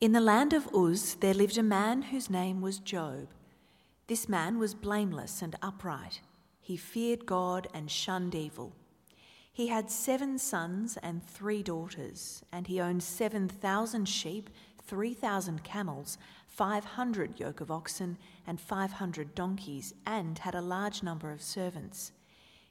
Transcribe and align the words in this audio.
In 0.00 0.12
the 0.12 0.20
land 0.20 0.54
of 0.54 0.66
Uz 0.74 1.16
there 1.16 1.34
lived 1.34 1.58
a 1.58 1.62
man 1.62 2.00
whose 2.00 2.30
name 2.30 2.62
was 2.62 2.78
Job. 2.78 3.28
This 4.06 4.30
man 4.30 4.58
was 4.58 4.72
blameless 4.72 5.42
and 5.42 5.54
upright. 5.60 6.22
He 6.58 6.78
feared 6.78 7.26
God 7.26 7.68
and 7.74 7.90
shunned 7.90 8.34
evil. 8.34 8.72
He 9.52 9.66
had 9.66 9.90
seven 9.90 10.38
sons 10.38 10.96
and 11.02 11.22
three 11.22 11.62
daughters, 11.62 12.42
and 12.50 12.66
he 12.66 12.80
owned 12.80 13.02
7,000 13.02 14.08
sheep, 14.08 14.48
3,000 14.82 15.62
camels, 15.64 16.16
500 16.46 17.38
yoke 17.38 17.60
of 17.60 17.70
oxen, 17.70 18.16
and 18.46 18.58
500 18.58 19.34
donkeys, 19.34 19.92
and 20.06 20.38
had 20.38 20.54
a 20.54 20.62
large 20.62 21.02
number 21.02 21.30
of 21.30 21.42
servants. 21.42 22.12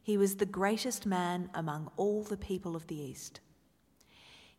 He 0.01 0.17
was 0.17 0.37
the 0.37 0.47
greatest 0.47 1.05
man 1.05 1.51
among 1.53 1.91
all 1.95 2.23
the 2.23 2.37
people 2.37 2.75
of 2.75 2.87
the 2.87 2.99
East. 2.99 3.39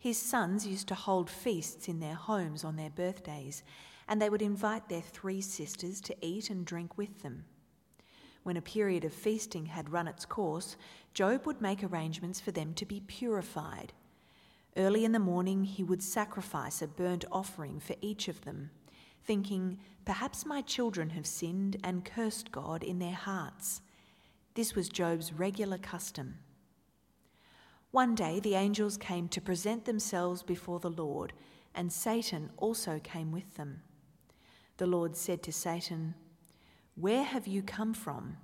His 0.01 0.17
sons 0.17 0.67
used 0.67 0.89
to 0.89 0.95
hold 0.95 1.29
feasts 1.29 1.87
in 1.87 2.01
their 2.01 2.15
homes 2.15 2.65
on 2.65 2.77
their 2.77 2.89
birthdays, 2.89 3.63
and 4.09 4.21
they 4.21 4.31
would 4.31 4.41
invite 4.41 4.89
their 4.89 5.03
three 5.03 5.43
sisters 5.43 6.01
to 6.01 6.17
eat 6.23 6.49
and 6.49 6.65
drink 6.65 6.97
with 6.97 7.23
them. 7.23 7.45
When 8.43 8.57
a 8.57 8.63
period 8.63 9.05
of 9.05 9.13
feasting 9.13 9.67
had 9.67 9.93
run 9.93 10.09
its 10.09 10.25
course, 10.25 10.79
Job 11.13 11.45
would 11.45 11.61
make 11.61 11.85
arrangements 11.85 12.41
for 12.41 12.51
them 12.51 12.73
to 12.75 12.87
be 12.87 13.01
purified. 13.01 13.93
Early 14.75 15.05
in 15.05 15.13
the 15.13 15.19
morning, 15.19 15.65
he 15.65 15.85
would 15.85 16.03
sacrifice 16.03 16.81
a 16.81 16.89
burnt 16.89 17.27
offering 17.31 17.79
for 17.79 17.95
each 18.01 18.27
of 18.27 18.41
them, 18.41 18.71
thinking, 19.23 19.81
Perhaps 20.07 20.47
my 20.47 20.63
children 20.63 21.11
have 21.11 21.27
sinned 21.27 21.77
and 21.85 22.07
cursed 22.07 22.51
God 22.51 22.83
in 22.83 23.01
their 23.01 23.13
hearts. 23.13 23.83
This 24.55 24.75
was 24.75 24.89
Job's 24.89 25.35
regular 25.35 25.77
custom. 25.77 26.39
One 27.91 28.15
day 28.15 28.39
the 28.39 28.55
angels 28.55 28.97
came 28.97 29.29
to 29.29 29.41
present 29.41 29.85
themselves 29.85 30.43
before 30.45 30.79
the 30.79 30.91
Lord, 30.91 31.33
and 31.75 31.93
Satan 31.93 32.51
also 32.57 33.01
came 33.03 33.33
with 33.33 33.57
them. 33.57 33.83
The 34.77 34.87
Lord 34.87 35.17
said 35.17 35.43
to 35.43 35.53
Satan, 35.53 36.15
Where 36.95 37.25
have 37.25 37.49
you 37.49 37.63
come 37.63 37.93
from? 37.93 38.37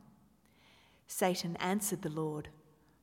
Satan 1.07 1.57
answered 1.57 2.03
the 2.03 2.11
Lord, 2.11 2.49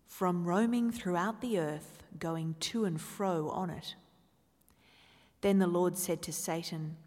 From 0.05 0.43
roaming 0.43 0.91
throughout 0.91 1.39
the 1.39 1.59
earth, 1.59 2.03
going 2.19 2.55
to 2.59 2.83
and 2.83 2.99
fro 2.99 3.49
on 3.49 3.69
it. 3.69 3.95
Then 5.39 5.59
the 5.59 5.67
Lord 5.67 5.97
said 5.97 6.21
to 6.23 6.33
Satan, 6.33 6.97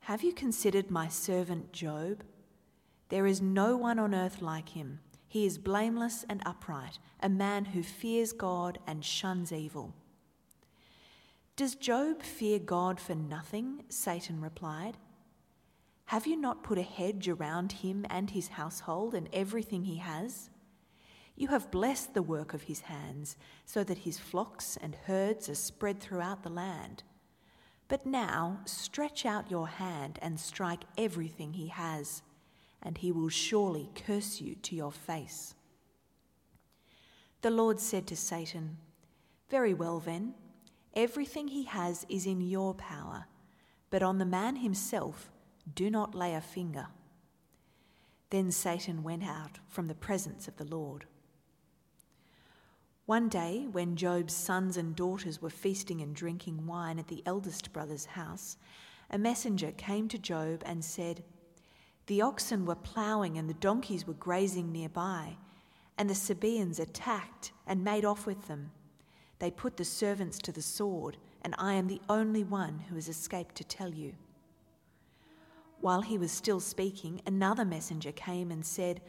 Have 0.00 0.22
you 0.22 0.32
considered 0.32 0.90
my 0.90 1.08
servant 1.08 1.72
Job? 1.72 2.24
There 3.10 3.26
is 3.26 3.42
no 3.42 3.76
one 3.76 3.98
on 3.98 4.14
earth 4.14 4.40
like 4.40 4.70
him 4.70 5.00
he 5.28 5.44
is 5.44 5.58
blameless 5.58 6.24
and 6.28 6.42
upright, 6.46 6.98
a 7.20 7.28
man 7.28 7.66
who 7.66 7.82
fears 7.82 8.32
God 8.32 8.78
and 8.86 9.04
shuns 9.04 9.52
evil. 9.52 9.94
Does 11.54 11.74
Job 11.74 12.22
fear 12.22 12.58
God 12.58 12.98
for 12.98 13.14
nothing? 13.14 13.84
Satan 13.88 14.40
replied. 14.40 14.96
Have 16.06 16.26
you 16.26 16.36
not 16.36 16.62
put 16.62 16.78
a 16.78 16.82
hedge 16.82 17.28
around 17.28 17.72
him 17.72 18.06
and 18.08 18.30
his 18.30 18.48
household 18.48 19.14
and 19.14 19.28
everything 19.32 19.84
he 19.84 19.96
has? 19.96 20.48
You 21.36 21.48
have 21.48 21.70
blessed 21.70 22.14
the 22.14 22.22
work 22.22 22.54
of 22.54 22.62
his 22.62 22.80
hands, 22.80 23.36
so 23.66 23.84
that 23.84 23.98
his 23.98 24.18
flocks 24.18 24.78
and 24.80 24.96
herds 25.06 25.48
are 25.48 25.54
spread 25.54 26.00
throughout 26.00 26.42
the 26.42 26.48
land. 26.48 27.02
But 27.88 28.06
now 28.06 28.60
stretch 28.64 29.26
out 29.26 29.50
your 29.50 29.68
hand 29.68 30.18
and 30.22 30.40
strike 30.40 30.84
everything 30.96 31.52
he 31.52 31.68
has 31.68 32.22
and 32.82 32.98
he 32.98 33.12
will 33.12 33.28
surely 33.28 33.90
curse 33.94 34.40
you 34.40 34.54
to 34.56 34.74
your 34.74 34.92
face. 34.92 35.54
The 37.42 37.50
Lord 37.50 37.80
said 37.80 38.06
to 38.08 38.16
Satan, 38.16 38.78
Very 39.50 39.74
well 39.74 40.00
then, 40.00 40.34
everything 40.94 41.48
he 41.48 41.64
has 41.64 42.04
is 42.08 42.26
in 42.26 42.40
your 42.40 42.74
power, 42.74 43.26
but 43.90 44.02
on 44.02 44.18
the 44.18 44.24
man 44.24 44.56
himself 44.56 45.30
do 45.74 45.90
not 45.90 46.14
lay 46.14 46.34
a 46.34 46.40
finger. 46.40 46.88
Then 48.30 48.50
Satan 48.50 49.02
went 49.02 49.24
out 49.24 49.58
from 49.68 49.86
the 49.86 49.94
presence 49.94 50.48
of 50.48 50.56
the 50.56 50.64
Lord. 50.64 51.06
One 53.06 53.30
day, 53.30 53.66
when 53.70 53.96
Job's 53.96 54.34
sons 54.34 54.76
and 54.76 54.94
daughters 54.94 55.40
were 55.40 55.48
feasting 55.48 56.02
and 56.02 56.14
drinking 56.14 56.66
wine 56.66 56.98
at 56.98 57.08
the 57.08 57.22
eldest 57.24 57.72
brother's 57.72 58.04
house, 58.04 58.58
a 59.10 59.16
messenger 59.16 59.72
came 59.72 60.08
to 60.08 60.18
Job 60.18 60.62
and 60.66 60.84
said, 60.84 61.24
the 62.08 62.22
oxen 62.22 62.64
were 62.64 62.74
ploughing 62.74 63.36
and 63.36 63.48
the 63.48 63.54
donkeys 63.54 64.06
were 64.06 64.14
grazing 64.14 64.72
nearby, 64.72 65.36
and 65.98 66.08
the 66.08 66.14
Sabaeans 66.14 66.80
attacked 66.80 67.52
and 67.66 67.84
made 67.84 68.04
off 68.04 68.26
with 68.26 68.48
them. 68.48 68.72
They 69.38 69.50
put 69.50 69.76
the 69.76 69.84
servants 69.84 70.38
to 70.38 70.52
the 70.52 70.62
sword, 70.62 71.18
and 71.42 71.54
I 71.58 71.74
am 71.74 71.86
the 71.86 72.00
only 72.08 72.42
one 72.42 72.80
who 72.88 72.94
has 72.94 73.08
escaped 73.08 73.54
to 73.56 73.64
tell 73.64 73.92
you. 73.92 74.14
While 75.80 76.00
he 76.00 76.18
was 76.18 76.32
still 76.32 76.60
speaking, 76.60 77.20
another 77.26 77.64
messenger 77.64 78.10
came 78.10 78.50
and 78.50 78.64
said, 78.64 79.00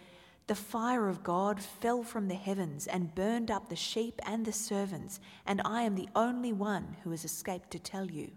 The 0.48 0.56
fire 0.56 1.08
of 1.08 1.24
God 1.24 1.60
fell 1.60 2.04
from 2.04 2.28
the 2.28 2.36
heavens 2.36 2.86
and 2.86 3.16
burned 3.16 3.50
up 3.50 3.70
the 3.70 3.76
sheep 3.78 4.20
and 4.26 4.46
the 4.46 4.52
servants, 4.52 5.22
and 5.48 5.62
I 5.64 5.84
am 5.84 5.96
the 5.96 6.10
only 6.16 6.54
one 6.54 6.98
who 7.04 7.12
has 7.12 7.24
escaped 7.24 7.72
to 7.72 7.80
tell 7.80 8.12
you. 8.12 8.32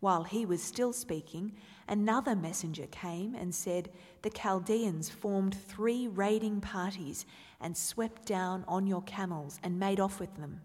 While 0.00 0.24
he 0.24 0.44
was 0.44 0.62
still 0.62 0.92
speaking, 0.92 1.52
another 1.88 2.36
messenger 2.36 2.86
came 2.86 3.34
and 3.34 3.54
said, 3.54 3.90
The 4.22 4.30
Chaldeans 4.30 5.08
formed 5.08 5.54
three 5.54 6.06
raiding 6.06 6.60
parties 6.60 7.24
and 7.60 7.76
swept 7.76 8.26
down 8.26 8.64
on 8.68 8.86
your 8.86 9.02
camels 9.02 9.58
and 9.62 9.78
made 9.78 9.98
off 9.98 10.20
with 10.20 10.34
them. 10.36 10.60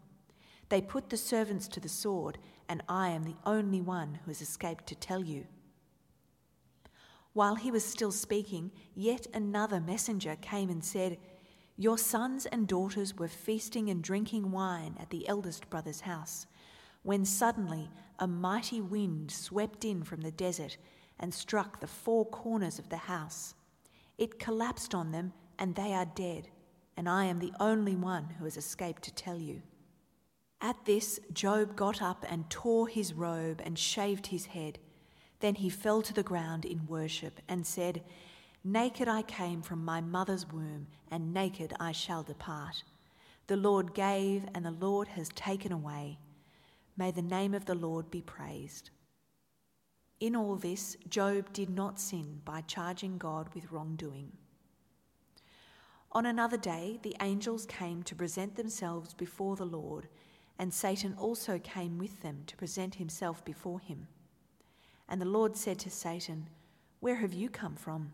They 0.67 0.81
put 0.81 1.09
the 1.09 1.17
servants 1.17 1.67
to 1.69 1.79
the 1.79 1.89
sword, 1.89 2.37
and 2.67 2.83
I 2.89 3.09
am 3.09 3.23
the 3.23 3.37
only 3.45 3.81
one 3.81 4.19
who 4.23 4.31
has 4.31 4.41
escaped 4.41 4.87
to 4.87 4.95
tell 4.95 5.23
you. 5.23 5.45
While 7.33 7.55
he 7.55 7.71
was 7.71 7.85
still 7.85 8.11
speaking, 8.11 8.71
yet 8.93 9.27
another 9.33 9.79
messenger 9.79 10.35
came 10.41 10.69
and 10.69 10.83
said, 10.83 11.17
Your 11.77 11.97
sons 11.97 12.45
and 12.45 12.67
daughters 12.67 13.17
were 13.17 13.29
feasting 13.29 13.89
and 13.89 14.03
drinking 14.03 14.51
wine 14.51 14.97
at 14.99 15.09
the 15.09 15.27
eldest 15.29 15.69
brother's 15.69 16.01
house 16.01 16.47
when 17.03 17.25
suddenly 17.25 17.89
a 18.21 18.27
mighty 18.27 18.79
wind 18.79 19.31
swept 19.31 19.83
in 19.83 20.03
from 20.03 20.21
the 20.21 20.31
desert 20.31 20.77
and 21.19 21.33
struck 21.33 21.79
the 21.79 21.87
four 21.87 22.23
corners 22.25 22.77
of 22.77 22.87
the 22.89 22.97
house. 22.97 23.55
It 24.19 24.39
collapsed 24.39 24.93
on 24.93 25.11
them, 25.11 25.33
and 25.57 25.73
they 25.73 25.93
are 25.93 26.05
dead, 26.05 26.47
and 26.95 27.09
I 27.09 27.25
am 27.25 27.39
the 27.39 27.53
only 27.59 27.95
one 27.95 28.25
who 28.37 28.45
has 28.45 28.57
escaped 28.57 29.01
to 29.03 29.13
tell 29.13 29.39
you. 29.39 29.63
At 30.61 30.85
this, 30.85 31.19
Job 31.33 31.75
got 31.75 32.01
up 32.03 32.23
and 32.29 32.47
tore 32.49 32.87
his 32.87 33.13
robe 33.13 33.59
and 33.65 33.77
shaved 33.77 34.27
his 34.27 34.45
head. 34.45 34.77
Then 35.39 35.55
he 35.55 35.69
fell 35.69 36.03
to 36.03 36.13
the 36.13 36.21
ground 36.21 36.63
in 36.63 36.85
worship 36.85 37.39
and 37.49 37.65
said, 37.65 38.03
Naked 38.63 39.07
I 39.07 39.23
came 39.23 39.63
from 39.63 39.83
my 39.83 40.01
mother's 40.01 40.47
womb, 40.47 40.85
and 41.09 41.33
naked 41.33 41.73
I 41.79 41.91
shall 41.91 42.21
depart. 42.21 42.83
The 43.47 43.57
Lord 43.57 43.95
gave, 43.95 44.45
and 44.53 44.63
the 44.63 44.69
Lord 44.69 45.07
has 45.09 45.29
taken 45.29 45.71
away. 45.71 46.19
May 47.01 47.09
the 47.09 47.23
name 47.23 47.55
of 47.55 47.65
the 47.65 47.73
Lord 47.73 48.11
be 48.11 48.21
praised. 48.21 48.91
In 50.19 50.35
all 50.35 50.55
this, 50.55 50.95
Job 51.09 51.51
did 51.51 51.67
not 51.67 51.99
sin 51.99 52.41
by 52.45 52.61
charging 52.61 53.17
God 53.17 53.49
with 53.55 53.71
wrongdoing. 53.71 54.33
On 56.11 56.27
another 56.27 56.57
day, 56.57 56.99
the 57.01 57.15
angels 57.19 57.65
came 57.65 58.03
to 58.03 58.13
present 58.13 58.55
themselves 58.55 59.15
before 59.15 59.55
the 59.55 59.65
Lord, 59.65 60.09
and 60.59 60.71
Satan 60.71 61.15
also 61.17 61.57
came 61.57 61.97
with 61.97 62.21
them 62.21 62.43
to 62.45 62.55
present 62.55 62.93
himself 62.93 63.43
before 63.43 63.79
him. 63.79 64.05
And 65.09 65.19
the 65.19 65.25
Lord 65.25 65.57
said 65.57 65.79
to 65.79 65.89
Satan, 65.89 66.49
Where 66.99 67.15
have 67.15 67.33
you 67.33 67.49
come 67.49 67.75
from? 67.75 68.11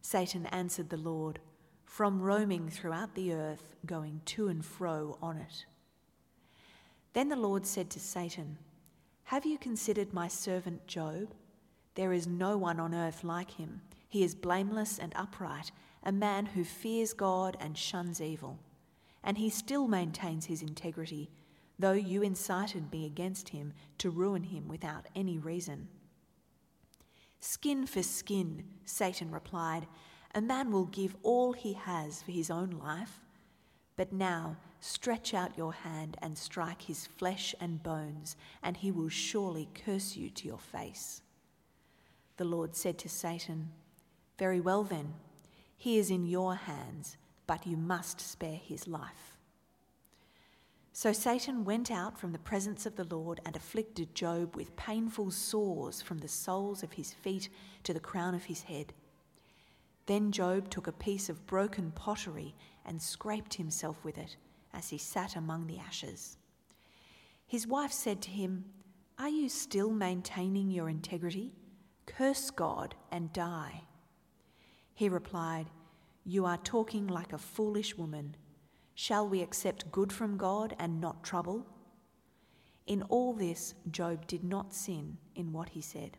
Satan 0.00 0.46
answered 0.46 0.88
the 0.88 0.96
Lord, 0.96 1.40
From 1.84 2.22
roaming 2.22 2.70
throughout 2.70 3.14
the 3.14 3.34
earth, 3.34 3.74
going 3.84 4.22
to 4.24 4.48
and 4.48 4.64
fro 4.64 5.18
on 5.20 5.36
it. 5.36 5.66
Then 7.12 7.28
the 7.28 7.36
Lord 7.36 7.66
said 7.66 7.90
to 7.90 8.00
Satan, 8.00 8.58
Have 9.24 9.44
you 9.44 9.58
considered 9.58 10.12
my 10.12 10.28
servant 10.28 10.86
Job? 10.86 11.34
There 11.94 12.12
is 12.12 12.26
no 12.26 12.56
one 12.56 12.78
on 12.78 12.94
earth 12.94 13.24
like 13.24 13.52
him. 13.52 13.82
He 14.08 14.22
is 14.22 14.34
blameless 14.34 14.98
and 14.98 15.12
upright, 15.16 15.72
a 16.02 16.12
man 16.12 16.46
who 16.46 16.64
fears 16.64 17.12
God 17.12 17.56
and 17.60 17.76
shuns 17.76 18.20
evil. 18.20 18.58
And 19.22 19.38
he 19.38 19.50
still 19.50 19.86
maintains 19.86 20.46
his 20.46 20.62
integrity, 20.62 21.30
though 21.78 21.92
you 21.92 22.22
incited 22.22 22.90
me 22.92 23.06
against 23.06 23.50
him 23.50 23.72
to 23.98 24.10
ruin 24.10 24.44
him 24.44 24.68
without 24.68 25.06
any 25.14 25.38
reason. 25.38 25.88
Skin 27.40 27.86
for 27.86 28.02
skin, 28.02 28.64
Satan 28.84 29.30
replied. 29.30 29.86
A 30.34 30.40
man 30.40 30.70
will 30.70 30.84
give 30.84 31.16
all 31.22 31.52
he 31.52 31.72
has 31.72 32.22
for 32.22 32.30
his 32.30 32.50
own 32.50 32.70
life. 32.70 33.20
But 33.96 34.12
now, 34.12 34.56
Stretch 34.80 35.34
out 35.34 35.58
your 35.58 35.74
hand 35.74 36.16
and 36.22 36.38
strike 36.38 36.82
his 36.82 37.06
flesh 37.06 37.54
and 37.60 37.82
bones, 37.82 38.36
and 38.62 38.78
he 38.78 38.90
will 38.90 39.10
surely 39.10 39.68
curse 39.74 40.16
you 40.16 40.30
to 40.30 40.48
your 40.48 40.58
face. 40.58 41.20
The 42.38 42.46
Lord 42.46 42.74
said 42.74 42.98
to 43.00 43.08
Satan, 43.08 43.72
Very 44.38 44.58
well 44.58 44.82
then, 44.82 45.12
he 45.76 45.98
is 45.98 46.10
in 46.10 46.26
your 46.26 46.54
hands, 46.54 47.18
but 47.46 47.66
you 47.66 47.76
must 47.76 48.22
spare 48.22 48.56
his 48.56 48.88
life. 48.88 49.36
So 50.94 51.12
Satan 51.12 51.64
went 51.64 51.90
out 51.90 52.18
from 52.18 52.32
the 52.32 52.38
presence 52.38 52.86
of 52.86 52.96
the 52.96 53.04
Lord 53.04 53.40
and 53.44 53.56
afflicted 53.56 54.14
Job 54.14 54.56
with 54.56 54.76
painful 54.76 55.30
sores 55.30 56.00
from 56.00 56.18
the 56.18 56.28
soles 56.28 56.82
of 56.82 56.92
his 56.92 57.12
feet 57.12 57.50
to 57.84 57.92
the 57.92 58.00
crown 58.00 58.34
of 58.34 58.44
his 58.44 58.62
head. 58.62 58.94
Then 60.06 60.32
Job 60.32 60.70
took 60.70 60.86
a 60.86 60.92
piece 60.92 61.28
of 61.28 61.46
broken 61.46 61.90
pottery 61.92 62.54
and 62.84 63.00
scraped 63.00 63.54
himself 63.54 64.02
with 64.04 64.16
it 64.16 64.36
as 64.72 64.90
he 64.90 64.98
sat 64.98 65.36
among 65.36 65.66
the 65.66 65.78
ashes. 65.78 66.36
His 67.46 67.66
wife 67.66 67.92
said 67.92 68.22
to 68.22 68.30
him, 68.30 68.64
Are 69.18 69.28
you 69.28 69.48
still 69.48 69.90
maintaining 69.90 70.70
your 70.70 70.88
integrity? 70.88 71.52
Curse 72.06 72.50
God 72.50 72.94
and 73.10 73.32
die. 73.32 73.82
He 74.94 75.08
replied, 75.08 75.70
You 76.24 76.44
are 76.46 76.58
talking 76.58 77.06
like 77.06 77.32
a 77.32 77.38
foolish 77.38 77.96
woman. 77.96 78.36
Shall 78.94 79.26
we 79.26 79.42
accept 79.42 79.90
good 79.90 80.12
from 80.12 80.36
God 80.36 80.76
and 80.78 81.00
not 81.00 81.24
trouble? 81.24 81.66
In 82.86 83.02
all 83.04 83.32
this, 83.32 83.74
Job 83.90 84.26
did 84.26 84.44
not 84.44 84.74
sin 84.74 85.16
in 85.34 85.52
what 85.52 85.70
he 85.70 85.80
said. 85.80 86.18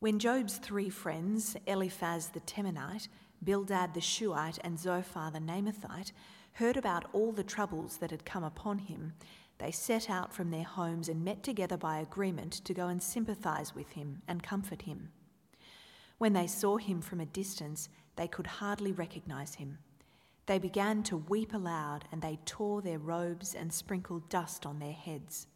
When 0.00 0.18
Job's 0.18 0.56
three 0.56 0.88
friends, 0.88 1.56
Eliphaz 1.66 2.28
the 2.28 2.40
Temanite, 2.40 3.08
Bildad 3.42 3.94
the 3.94 4.00
Shuhite, 4.00 4.58
and 4.64 4.78
Zophar 4.78 5.30
the 5.30 5.38
Naamathite, 5.38 6.12
heard 6.52 6.76
about 6.76 7.06
all 7.12 7.32
the 7.32 7.44
troubles 7.44 7.98
that 7.98 8.10
had 8.10 8.24
come 8.24 8.44
upon 8.44 8.78
him, 8.78 9.14
they 9.58 9.70
set 9.70 10.08
out 10.08 10.32
from 10.32 10.50
their 10.50 10.64
homes 10.64 11.08
and 11.08 11.24
met 11.24 11.42
together 11.42 11.76
by 11.76 11.98
agreement 11.98 12.52
to 12.64 12.74
go 12.74 12.88
and 12.88 13.02
sympathize 13.02 13.74
with 13.74 13.92
him 13.92 14.22
and 14.26 14.42
comfort 14.42 14.82
him. 14.82 15.10
When 16.18 16.32
they 16.32 16.46
saw 16.46 16.76
him 16.76 17.00
from 17.00 17.20
a 17.20 17.26
distance, 17.26 17.88
they 18.16 18.26
could 18.26 18.46
hardly 18.46 18.92
recognize 18.92 19.54
him. 19.54 19.78
They 20.46 20.58
began 20.58 21.02
to 21.04 21.16
weep 21.16 21.54
aloud, 21.54 22.06
and 22.10 22.20
they 22.20 22.38
tore 22.44 22.82
their 22.82 22.98
robes 22.98 23.54
and 23.54 23.72
sprinkled 23.72 24.28
dust 24.28 24.66
on 24.66 24.78
their 24.78 24.92
heads. 24.92 25.46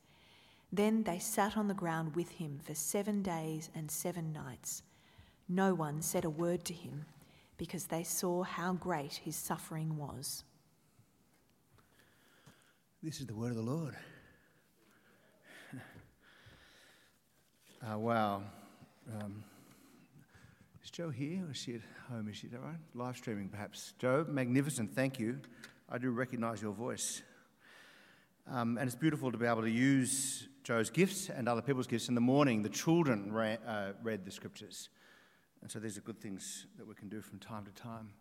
Then 0.73 1.03
they 1.03 1.19
sat 1.19 1.57
on 1.57 1.69
the 1.69 1.75
ground 1.75 2.15
with 2.15 2.31
him 2.31 2.61
for 2.63 2.75
seven 2.75 3.23
days 3.23 3.71
and 3.75 3.91
seven 3.91 4.33
nights. 4.33 4.83
No 5.49 5.75
one 5.75 6.01
said 6.03 6.25
a 6.25 6.31
word 6.31 6.65
to 6.67 6.73
him, 6.73 7.07
because 7.59 7.87
they 7.87 8.03
saw 8.03 8.43
how 8.43 8.73
great 8.73 9.15
his 9.15 9.37
suffering 9.37 9.97
was. 9.97 10.45
This 13.05 13.21
is 13.21 13.27
the 13.27 13.35
word 13.35 13.51
of 13.51 13.57
the 13.57 13.63
Lord. 13.63 13.95
uh, 17.87 17.99
wow. 17.99 18.43
Um, 19.21 19.45
is 20.83 20.89
Joe 20.89 21.11
here 21.11 21.45
or 21.47 21.51
is 21.51 21.59
she 21.59 21.75
at 21.75 21.83
home? 22.09 22.31
Is 22.31 22.37
she 22.39 22.47
that 22.47 22.63
right? 22.63 22.79
Live 22.95 23.19
streaming 23.19 23.51
perhaps. 23.51 23.93
Joe, 23.99 24.25
magnificent. 24.27 24.95
Thank 24.95 25.19
you. 25.19 25.39
I 25.87 25.99
do 25.99 26.13
recognize 26.13 26.63
your 26.63 26.73
voice. 26.73 27.21
Um, 28.51 28.79
and 28.79 28.87
it's 28.87 28.97
beautiful 28.97 29.31
to 29.31 29.37
be 29.37 29.45
able 29.45 29.61
to 29.61 29.71
use 29.71 30.49
Joe's 30.63 30.89
gifts 30.89 31.29
and 31.29 31.47
other 31.47 31.61
people's 31.61 31.87
gifts. 31.87 32.09
In 32.09 32.15
the 32.15 32.23
morning, 32.23 32.63
the 32.63 32.71
children 32.71 33.31
ran, 33.35 33.59
uh, 33.67 33.93
read 34.03 34.25
the 34.25 34.31
scriptures. 34.31 34.89
And 35.61 35.71
so 35.71 35.79
these 35.79 35.99
are 35.99 36.01
good 36.01 36.23
things 36.23 36.65
that 36.79 36.89
we 36.89 36.95
can 36.95 37.11
do 37.11 37.21
from 37.21 37.39
time 37.39 37.67
to 37.67 37.71
time. 37.73 38.13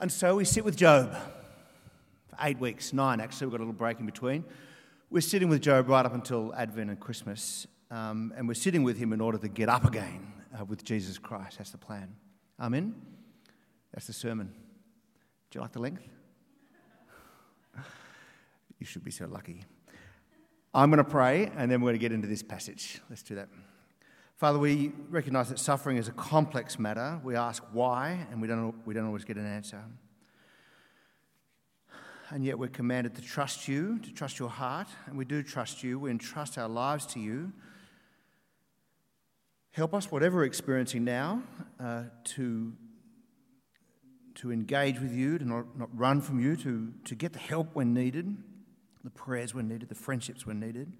And 0.00 0.10
so 0.10 0.34
we 0.34 0.44
sit 0.44 0.64
with 0.64 0.74
Job 0.74 1.16
for 2.30 2.36
eight 2.40 2.58
weeks, 2.58 2.92
nine 2.92 3.20
actually. 3.20 3.46
We've 3.46 3.52
got 3.52 3.58
a 3.58 3.66
little 3.66 3.72
break 3.74 4.00
in 4.00 4.06
between. 4.06 4.44
We're 5.10 5.20
sitting 5.20 5.48
with 5.48 5.60
Job 5.60 5.88
right 5.88 6.06
up 6.06 6.14
until 6.14 6.54
Advent 6.54 6.90
and 6.90 7.00
Christmas. 7.00 7.66
Um, 7.90 8.32
and 8.36 8.46
we're 8.46 8.54
sitting 8.54 8.84
with 8.84 8.96
him 8.96 9.12
in 9.12 9.20
order 9.20 9.38
to 9.38 9.48
get 9.48 9.68
up 9.68 9.84
again 9.84 10.32
uh, 10.58 10.64
with 10.64 10.84
Jesus 10.84 11.18
Christ. 11.18 11.58
That's 11.58 11.70
the 11.70 11.78
plan. 11.78 12.14
Amen? 12.60 12.94
That's 13.92 14.06
the 14.06 14.12
sermon. 14.12 14.52
Do 15.50 15.58
you 15.58 15.60
like 15.60 15.72
the 15.72 15.80
length? 15.80 16.06
you 18.78 18.86
should 18.86 19.02
be 19.02 19.10
so 19.10 19.26
lucky. 19.26 19.64
I'm 20.72 20.90
going 20.90 21.04
to 21.04 21.10
pray 21.10 21.50
and 21.56 21.68
then 21.68 21.80
we're 21.80 21.90
going 21.90 21.98
to 21.98 22.00
get 22.00 22.12
into 22.12 22.28
this 22.28 22.44
passage. 22.44 23.00
Let's 23.10 23.24
do 23.24 23.34
that. 23.34 23.48
Father, 24.36 24.60
we 24.60 24.92
recognize 25.10 25.48
that 25.48 25.58
suffering 25.58 25.96
is 25.96 26.06
a 26.06 26.12
complex 26.12 26.78
matter. 26.78 27.20
We 27.24 27.34
ask 27.34 27.62
why, 27.72 28.26
and 28.30 28.40
we 28.40 28.46
don't, 28.46 28.74
we 28.86 28.94
don't 28.94 29.04
always 29.04 29.24
get 29.24 29.36
an 29.36 29.46
answer. 29.46 29.82
And 32.32 32.44
yet 32.44 32.60
we're 32.60 32.68
commanded 32.68 33.16
to 33.16 33.22
trust 33.22 33.66
you, 33.66 33.98
to 33.98 34.12
trust 34.12 34.38
your 34.38 34.48
heart, 34.48 34.86
and 35.06 35.18
we 35.18 35.24
do 35.24 35.42
trust 35.42 35.82
you. 35.82 35.98
We 35.98 36.12
entrust 36.12 36.58
our 36.58 36.68
lives 36.68 37.04
to 37.06 37.20
you. 37.20 37.52
Help 39.72 39.94
us, 39.94 40.12
whatever 40.12 40.38
we're 40.38 40.44
experiencing 40.44 41.02
now, 41.02 41.42
uh, 41.80 42.04
to, 42.24 42.72
to 44.36 44.52
engage 44.52 45.00
with 45.00 45.12
you, 45.12 45.38
to 45.38 45.44
not, 45.44 45.76
not 45.76 45.88
run 45.96 46.20
from 46.20 46.38
you, 46.38 46.56
to, 46.56 46.92
to 47.04 47.16
get 47.16 47.32
the 47.32 47.40
help 47.40 47.74
when 47.74 47.92
needed, 47.92 48.36
the 49.02 49.10
prayers 49.10 49.52
when 49.52 49.66
needed, 49.66 49.88
the 49.88 49.94
friendships 49.96 50.46
when 50.46 50.60
needed. 50.60 50.92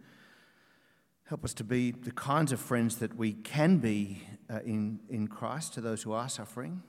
Help 1.24 1.44
us 1.44 1.54
to 1.54 1.62
be 1.62 1.92
the 1.92 2.10
kinds 2.10 2.50
of 2.50 2.58
friends 2.58 2.96
that 2.96 3.14
we 3.16 3.34
can 3.34 3.78
be 3.78 4.22
uh, 4.52 4.58
in, 4.64 4.98
in 5.08 5.28
Christ 5.28 5.74
to 5.74 5.80
those 5.80 6.02
who 6.02 6.10
are 6.10 6.28
suffering. 6.28 6.82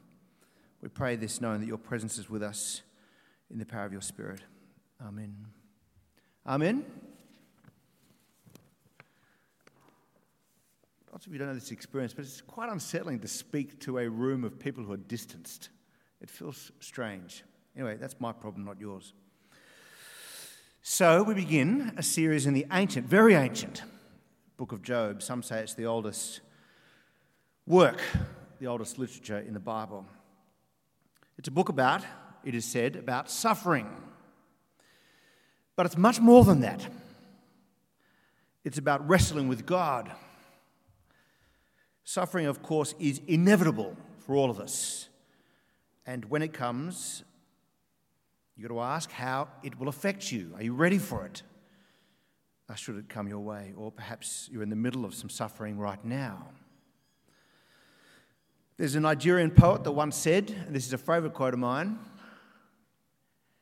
We 0.81 0.89
pray 0.89 1.15
this 1.15 1.41
knowing 1.41 1.59
that 1.59 1.67
your 1.67 1.77
presence 1.77 2.17
is 2.17 2.27
with 2.27 2.41
us 2.41 2.81
in 3.51 3.59
the 3.59 3.65
power 3.65 3.85
of 3.85 3.91
your 3.91 4.01
Spirit. 4.01 4.41
Amen. 5.05 5.35
Amen. 6.45 6.85
lots 11.21 11.27
of 11.27 11.33
you 11.33 11.37
don't 11.37 11.49
know 11.49 11.53
this 11.53 11.69
experience, 11.69 12.15
but 12.15 12.25
it's 12.25 12.41
quite 12.41 12.67
unsettling 12.71 13.19
to 13.19 13.27
speak 13.27 13.79
to 13.79 13.99
a 13.99 14.09
room 14.09 14.43
of 14.43 14.57
people 14.57 14.83
who 14.83 14.91
are 14.91 14.97
distanced. 14.97 15.69
It 16.19 16.31
feels 16.31 16.71
strange. 16.79 17.43
Anyway, 17.75 17.95
that's 17.97 18.15
my 18.19 18.31
problem, 18.31 18.65
not 18.65 18.79
yours. 18.79 19.13
So 20.81 21.21
we 21.21 21.35
begin 21.35 21.93
a 21.95 22.01
series 22.01 22.47
in 22.47 22.55
the 22.55 22.65
ancient, 22.71 23.05
very 23.05 23.35
ancient 23.35 23.83
book 24.57 24.71
of 24.71 24.81
Job. 24.81 25.21
Some 25.21 25.43
say 25.43 25.59
it's 25.59 25.75
the 25.75 25.85
oldest 25.85 26.41
work, 27.67 28.01
the 28.59 28.65
oldest 28.65 28.97
literature 28.97 29.37
in 29.37 29.53
the 29.53 29.59
Bible. 29.59 30.07
It's 31.37 31.49
a 31.49 31.51
book 31.51 31.69
about, 31.69 32.03
it 32.43 32.55
is 32.55 32.65
said, 32.65 32.95
about 32.95 33.29
suffering. 33.29 33.89
But 35.75 35.85
it's 35.85 35.97
much 35.97 36.19
more 36.19 36.43
than 36.43 36.61
that. 36.61 36.85
It's 38.63 38.77
about 38.77 39.07
wrestling 39.07 39.47
with 39.47 39.65
God 39.65 40.11
Suffering, 42.11 42.45
of 42.45 42.61
course, 42.61 42.93
is 42.99 43.21
inevitable 43.25 43.95
for 44.19 44.35
all 44.35 44.49
of 44.49 44.59
us. 44.59 45.07
And 46.05 46.25
when 46.25 46.41
it 46.41 46.51
comes, 46.51 47.23
you've 48.57 48.67
got 48.67 48.75
to 48.75 48.81
ask 48.81 49.11
how 49.11 49.47
it 49.63 49.79
will 49.79 49.87
affect 49.87 50.29
you. 50.29 50.51
Are 50.55 50.61
you 50.61 50.73
ready 50.73 50.97
for 50.97 51.25
it? 51.25 51.41
Or 52.67 52.75
should 52.75 52.97
it 52.97 53.07
come 53.07 53.29
your 53.29 53.39
way? 53.39 53.73
Or 53.77 53.93
perhaps 53.93 54.49
you're 54.51 54.61
in 54.61 54.69
the 54.69 54.75
middle 54.75 55.05
of 55.05 55.13
some 55.13 55.29
suffering 55.29 55.77
right 55.77 56.03
now. 56.03 56.49
There's 58.75 58.95
a 58.95 58.99
Nigerian 58.99 59.51
poet 59.51 59.85
that 59.85 59.93
once 59.93 60.17
said, 60.17 60.53
and 60.65 60.75
this 60.75 60.85
is 60.85 60.91
a 60.91 60.97
favourite 60.97 61.33
quote 61.33 61.53
of 61.53 61.61
mine. 61.61 61.97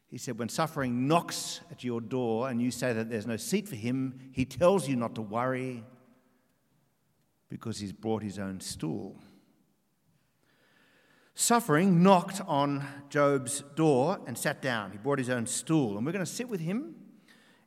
He 0.09 0.17
said, 0.17 0.39
When 0.39 0.49
suffering 0.49 1.07
knocks 1.07 1.61
at 1.71 1.83
your 1.83 2.01
door 2.01 2.49
and 2.49 2.61
you 2.61 2.71
say 2.71 2.93
that 2.93 3.09
there's 3.09 3.27
no 3.27 3.37
seat 3.37 3.67
for 3.67 3.75
him, 3.75 4.19
he 4.31 4.45
tells 4.45 4.87
you 4.87 4.95
not 4.95 5.15
to 5.15 5.21
worry, 5.21 5.83
because 7.49 7.79
he's 7.79 7.93
brought 7.93 8.21
his 8.21 8.37
own 8.37 8.59
stool. 8.59 9.19
Suffering 11.33 12.03
knocked 12.03 12.41
on 12.47 12.85
Job's 13.09 13.63
door 13.75 14.19
and 14.27 14.37
sat 14.37 14.61
down. 14.61 14.91
He 14.91 14.97
brought 14.97 15.19
his 15.19 15.29
own 15.29 15.45
stool. 15.47 15.97
And 15.97 16.05
we're 16.05 16.11
going 16.11 16.25
to 16.25 16.31
sit 16.31 16.49
with 16.49 16.59
him 16.59 16.95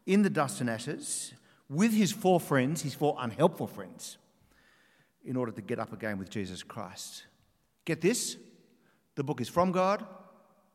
in 0.05 0.23
the 0.23 0.31
dust 0.31 0.61
and 0.61 0.69
ashes 0.69 1.33
with 1.69 1.93
his 1.93 2.13
four 2.13 2.39
friends, 2.39 2.83
his 2.83 2.95
four 2.95 3.17
unhelpful 3.19 3.67
friends, 3.67 4.19
in 5.25 5.37
order 5.37 5.53
to 5.53 5.63
get 5.63 5.79
up 5.79 5.93
again 5.93 6.19
with 6.19 6.29
Jesus 6.29 6.63
Christ. 6.63 7.25
Get 7.85 8.01
this 8.01 8.37
the 9.15 9.25
book 9.25 9.41
is 9.41 9.49
from 9.49 9.73
God, 9.73 10.07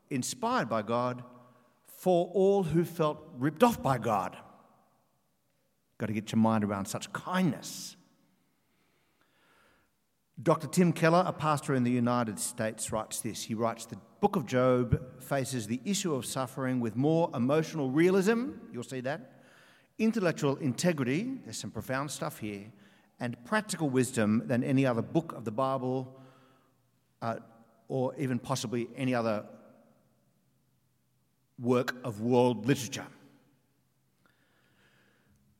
inspired 0.10 0.70
by 0.70 0.82
God, 0.82 1.24
for 1.98 2.30
all 2.34 2.62
who 2.62 2.86
felt 2.86 3.18
ripped 3.38 3.64
off 3.64 3.82
by 3.82 3.98
God. 3.98 4.38
Got 5.98 6.06
to 6.06 6.14
get 6.14 6.32
your 6.32 6.40
mind 6.40 6.64
around 6.64 6.86
such 6.86 7.12
kindness. 7.12 7.96
Dr. 10.42 10.68
Tim 10.68 10.94
Keller, 10.94 11.24
a 11.26 11.34
pastor 11.34 11.74
in 11.74 11.84
the 11.84 11.90
United 11.90 12.38
States, 12.38 12.92
writes 12.92 13.22
this. 13.22 13.42
He 13.42 13.56
writes 13.56 13.88
The 13.88 13.98
book 14.22 14.36
of 14.36 14.46
Job 14.46 15.02
faces 15.20 15.66
the 15.66 15.82
issue 15.84 16.14
of 16.14 16.28
suffering 16.28 16.80
with 16.80 16.96
more 16.96 17.32
emotional 17.34 17.90
realism, 17.90 18.52
you'll 18.72 18.84
see 18.84 19.02
that, 19.02 19.42
intellectual 19.98 20.56
integrity, 20.58 21.40
there's 21.44 21.58
some 21.58 21.72
profound 21.72 22.12
stuff 22.12 22.38
here, 22.38 22.66
and 23.20 23.44
practical 23.44 23.90
wisdom 23.90 24.44
than 24.46 24.64
any 24.64 24.86
other 24.86 25.02
book 25.02 25.34
of 25.34 25.46
the 25.46 25.52
Bible 25.52 26.16
uh, 27.24 27.38
or 27.88 28.14
even 28.20 28.38
possibly 28.38 28.88
any 28.96 29.16
other 29.16 29.44
work 31.60 31.96
of 32.04 32.22
world 32.22 32.66
literature. 32.66 33.08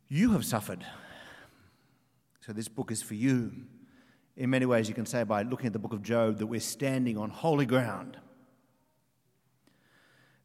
You 0.08 0.32
have 0.32 0.46
suffered, 0.46 0.86
so 2.46 2.54
this 2.54 2.68
book 2.68 2.92
is 2.92 3.02
for 3.02 3.16
you 3.16 3.52
in 4.38 4.52
many 4.52 4.68
ways, 4.68 4.88
you 4.88 4.94
can 4.94 5.08
say 5.08 5.24
by 5.24 5.42
looking 5.42 5.66
at 5.66 5.74
the 5.74 5.80
book 5.80 5.94
of 5.94 6.04
Job 6.04 6.38
that 6.38 6.46
we're 6.46 6.60
standing 6.60 7.18
on 7.18 7.32
holy 7.32 7.66
ground. 7.66 8.18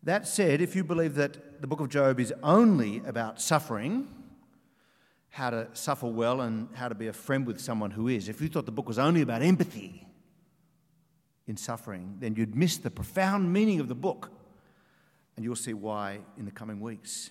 That 0.02 0.26
said, 0.26 0.62
if 0.62 0.74
you 0.74 0.82
believe 0.82 1.14
that 1.16 1.60
the 1.60 1.66
book 1.66 1.78
of 1.78 1.90
Job 1.90 2.18
is 2.18 2.32
only 2.42 3.02
about 3.06 3.40
suffering, 3.40 4.08
how 5.28 5.50
to 5.50 5.68
suffer 5.74 6.06
well 6.06 6.40
and 6.40 6.68
how 6.72 6.88
to 6.88 6.94
be 6.94 7.06
a 7.06 7.12
friend 7.12 7.46
with 7.46 7.60
someone 7.60 7.90
who 7.90 8.08
is, 8.08 8.30
if 8.30 8.40
you 8.40 8.48
thought 8.48 8.64
the 8.64 8.72
book 8.72 8.88
was 8.88 8.98
only 8.98 9.20
about 9.20 9.42
empathy 9.42 10.06
in 11.46 11.58
suffering, 11.58 12.16
then 12.18 12.34
you'd 12.34 12.56
miss 12.56 12.78
the 12.78 12.90
profound 12.90 13.52
meaning 13.52 13.78
of 13.78 13.88
the 13.88 13.94
book. 13.94 14.30
And 15.36 15.44
you'll 15.44 15.56
see 15.56 15.74
why 15.74 16.18
in 16.38 16.44
the 16.44 16.50
coming 16.50 16.80
weeks. 16.80 17.30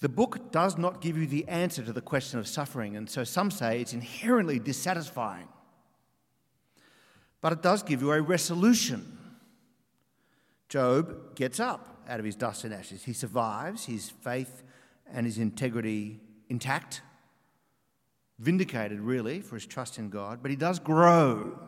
The 0.00 0.08
book 0.08 0.50
does 0.50 0.78
not 0.78 1.00
give 1.00 1.18
you 1.18 1.26
the 1.26 1.46
answer 1.46 1.82
to 1.82 1.92
the 1.92 2.00
question 2.00 2.38
of 2.38 2.48
suffering, 2.48 2.96
and 2.96 3.08
so 3.08 3.22
some 3.22 3.50
say 3.50 3.80
it's 3.80 3.92
inherently 3.92 4.58
dissatisfying. 4.58 5.48
But 7.42 7.52
it 7.52 7.62
does 7.62 7.82
give 7.82 8.00
you 8.00 8.12
a 8.12 8.22
resolution. 8.22 9.18
Job 10.68 11.34
gets 11.34 11.60
up 11.60 12.02
out 12.08 12.18
of 12.18 12.24
his 12.24 12.36
dust 12.36 12.64
and 12.64 12.72
ashes. 12.72 13.04
He 13.04 13.12
survives, 13.12 13.84
his 13.84 14.08
faith 14.08 14.62
and 15.12 15.26
his 15.26 15.38
integrity 15.38 16.20
intact, 16.48 17.02
vindicated 18.38 19.00
really 19.00 19.40
for 19.40 19.56
his 19.56 19.66
trust 19.66 19.98
in 19.98 20.08
God, 20.08 20.38
but 20.40 20.50
he 20.50 20.56
does 20.56 20.78
grow. 20.78 21.58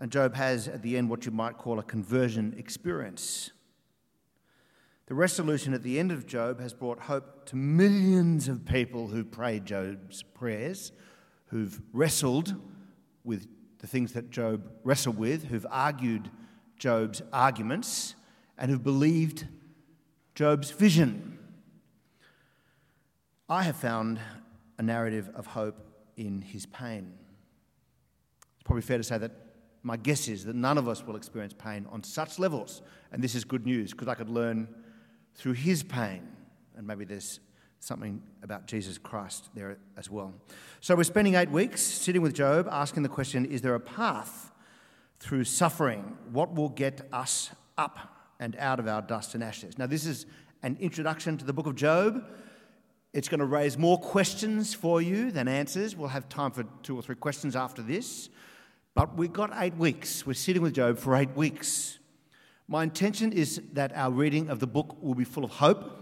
And 0.00 0.10
Job 0.10 0.34
has 0.34 0.66
at 0.66 0.80
the 0.80 0.96
end 0.96 1.10
what 1.10 1.26
you 1.26 1.30
might 1.30 1.58
call 1.58 1.78
a 1.78 1.82
conversion 1.82 2.54
experience. 2.56 3.50
The 5.06 5.14
resolution 5.14 5.74
at 5.74 5.82
the 5.82 5.98
end 5.98 6.10
of 6.10 6.26
Job 6.26 6.58
has 6.58 6.72
brought 6.72 7.00
hope 7.00 7.44
to 7.46 7.56
millions 7.56 8.48
of 8.48 8.64
people 8.64 9.08
who 9.08 9.24
prayed 9.24 9.66
Job's 9.66 10.22
prayers, 10.22 10.92
who've 11.48 11.82
wrestled 11.92 12.54
with 13.24 13.46
the 13.80 13.86
things 13.86 14.14
that 14.14 14.30
Job 14.30 14.70
wrestled 14.84 15.18
with, 15.18 15.44
who've 15.44 15.66
argued 15.70 16.30
Job's 16.78 17.20
arguments, 17.30 18.14
and 18.56 18.70
who've 18.70 18.82
believed 18.82 19.48
Job's 20.34 20.70
vision. 20.70 21.38
I 23.50 23.64
have 23.64 23.76
found 23.76 24.18
a 24.78 24.82
narrative 24.82 25.28
of 25.34 25.44
hope 25.44 25.76
in 26.16 26.40
his 26.40 26.64
pain. 26.64 27.12
It's 28.54 28.62
probably 28.64 28.82
fair 28.82 28.96
to 28.96 29.04
say 29.04 29.18
that 29.18 29.49
my 29.82 29.96
guess 29.96 30.28
is 30.28 30.44
that 30.44 30.56
none 30.56 30.78
of 30.78 30.88
us 30.88 31.06
will 31.06 31.16
experience 31.16 31.54
pain 31.54 31.86
on 31.90 32.02
such 32.02 32.38
levels, 32.38 32.82
and 33.12 33.22
this 33.22 33.34
is 33.34 33.44
good 33.44 33.64
news 33.64 33.92
because 33.92 34.08
I 34.08 34.14
could 34.14 34.28
learn 34.28 34.68
through 35.34 35.54
his 35.54 35.82
pain. 35.82 36.28
And 36.76 36.86
maybe 36.86 37.04
there's 37.04 37.40
something 37.80 38.22
about 38.42 38.66
Jesus 38.66 38.98
Christ 38.98 39.48
there 39.54 39.78
as 39.96 40.10
well. 40.10 40.34
So 40.80 40.94
we're 40.94 41.04
spending 41.04 41.34
eight 41.34 41.50
weeks 41.50 41.80
sitting 41.80 42.20
with 42.20 42.34
Job, 42.34 42.68
asking 42.70 43.02
the 43.02 43.08
question 43.08 43.46
is 43.46 43.62
there 43.62 43.74
a 43.74 43.80
path 43.80 44.52
through 45.18 45.44
suffering? 45.44 46.16
What 46.30 46.54
will 46.54 46.68
get 46.68 47.08
us 47.12 47.50
up 47.78 47.98
and 48.38 48.56
out 48.56 48.80
of 48.80 48.86
our 48.86 49.02
dust 49.02 49.34
and 49.34 49.42
ashes? 49.42 49.78
Now, 49.78 49.86
this 49.86 50.04
is 50.04 50.26
an 50.62 50.76
introduction 50.78 51.38
to 51.38 51.44
the 51.44 51.52
book 51.54 51.66
of 51.66 51.74
Job. 51.74 52.24
It's 53.12 53.28
going 53.28 53.40
to 53.40 53.46
raise 53.46 53.76
more 53.76 53.98
questions 53.98 54.74
for 54.74 55.02
you 55.02 55.30
than 55.30 55.48
answers. 55.48 55.96
We'll 55.96 56.08
have 56.08 56.28
time 56.28 56.52
for 56.52 56.64
two 56.82 56.96
or 56.96 57.02
three 57.02 57.16
questions 57.16 57.56
after 57.56 57.82
this. 57.82 58.28
But 58.94 59.16
we've 59.16 59.32
got 59.32 59.50
eight 59.54 59.76
weeks. 59.76 60.26
We're 60.26 60.34
sitting 60.34 60.62
with 60.62 60.74
Job 60.74 60.98
for 60.98 61.14
eight 61.14 61.34
weeks. 61.36 61.98
My 62.66 62.82
intention 62.82 63.32
is 63.32 63.60
that 63.72 63.92
our 63.96 64.10
reading 64.10 64.48
of 64.48 64.60
the 64.60 64.66
book 64.66 64.96
will 65.02 65.14
be 65.14 65.24
full 65.24 65.44
of 65.44 65.50
hope. 65.50 65.96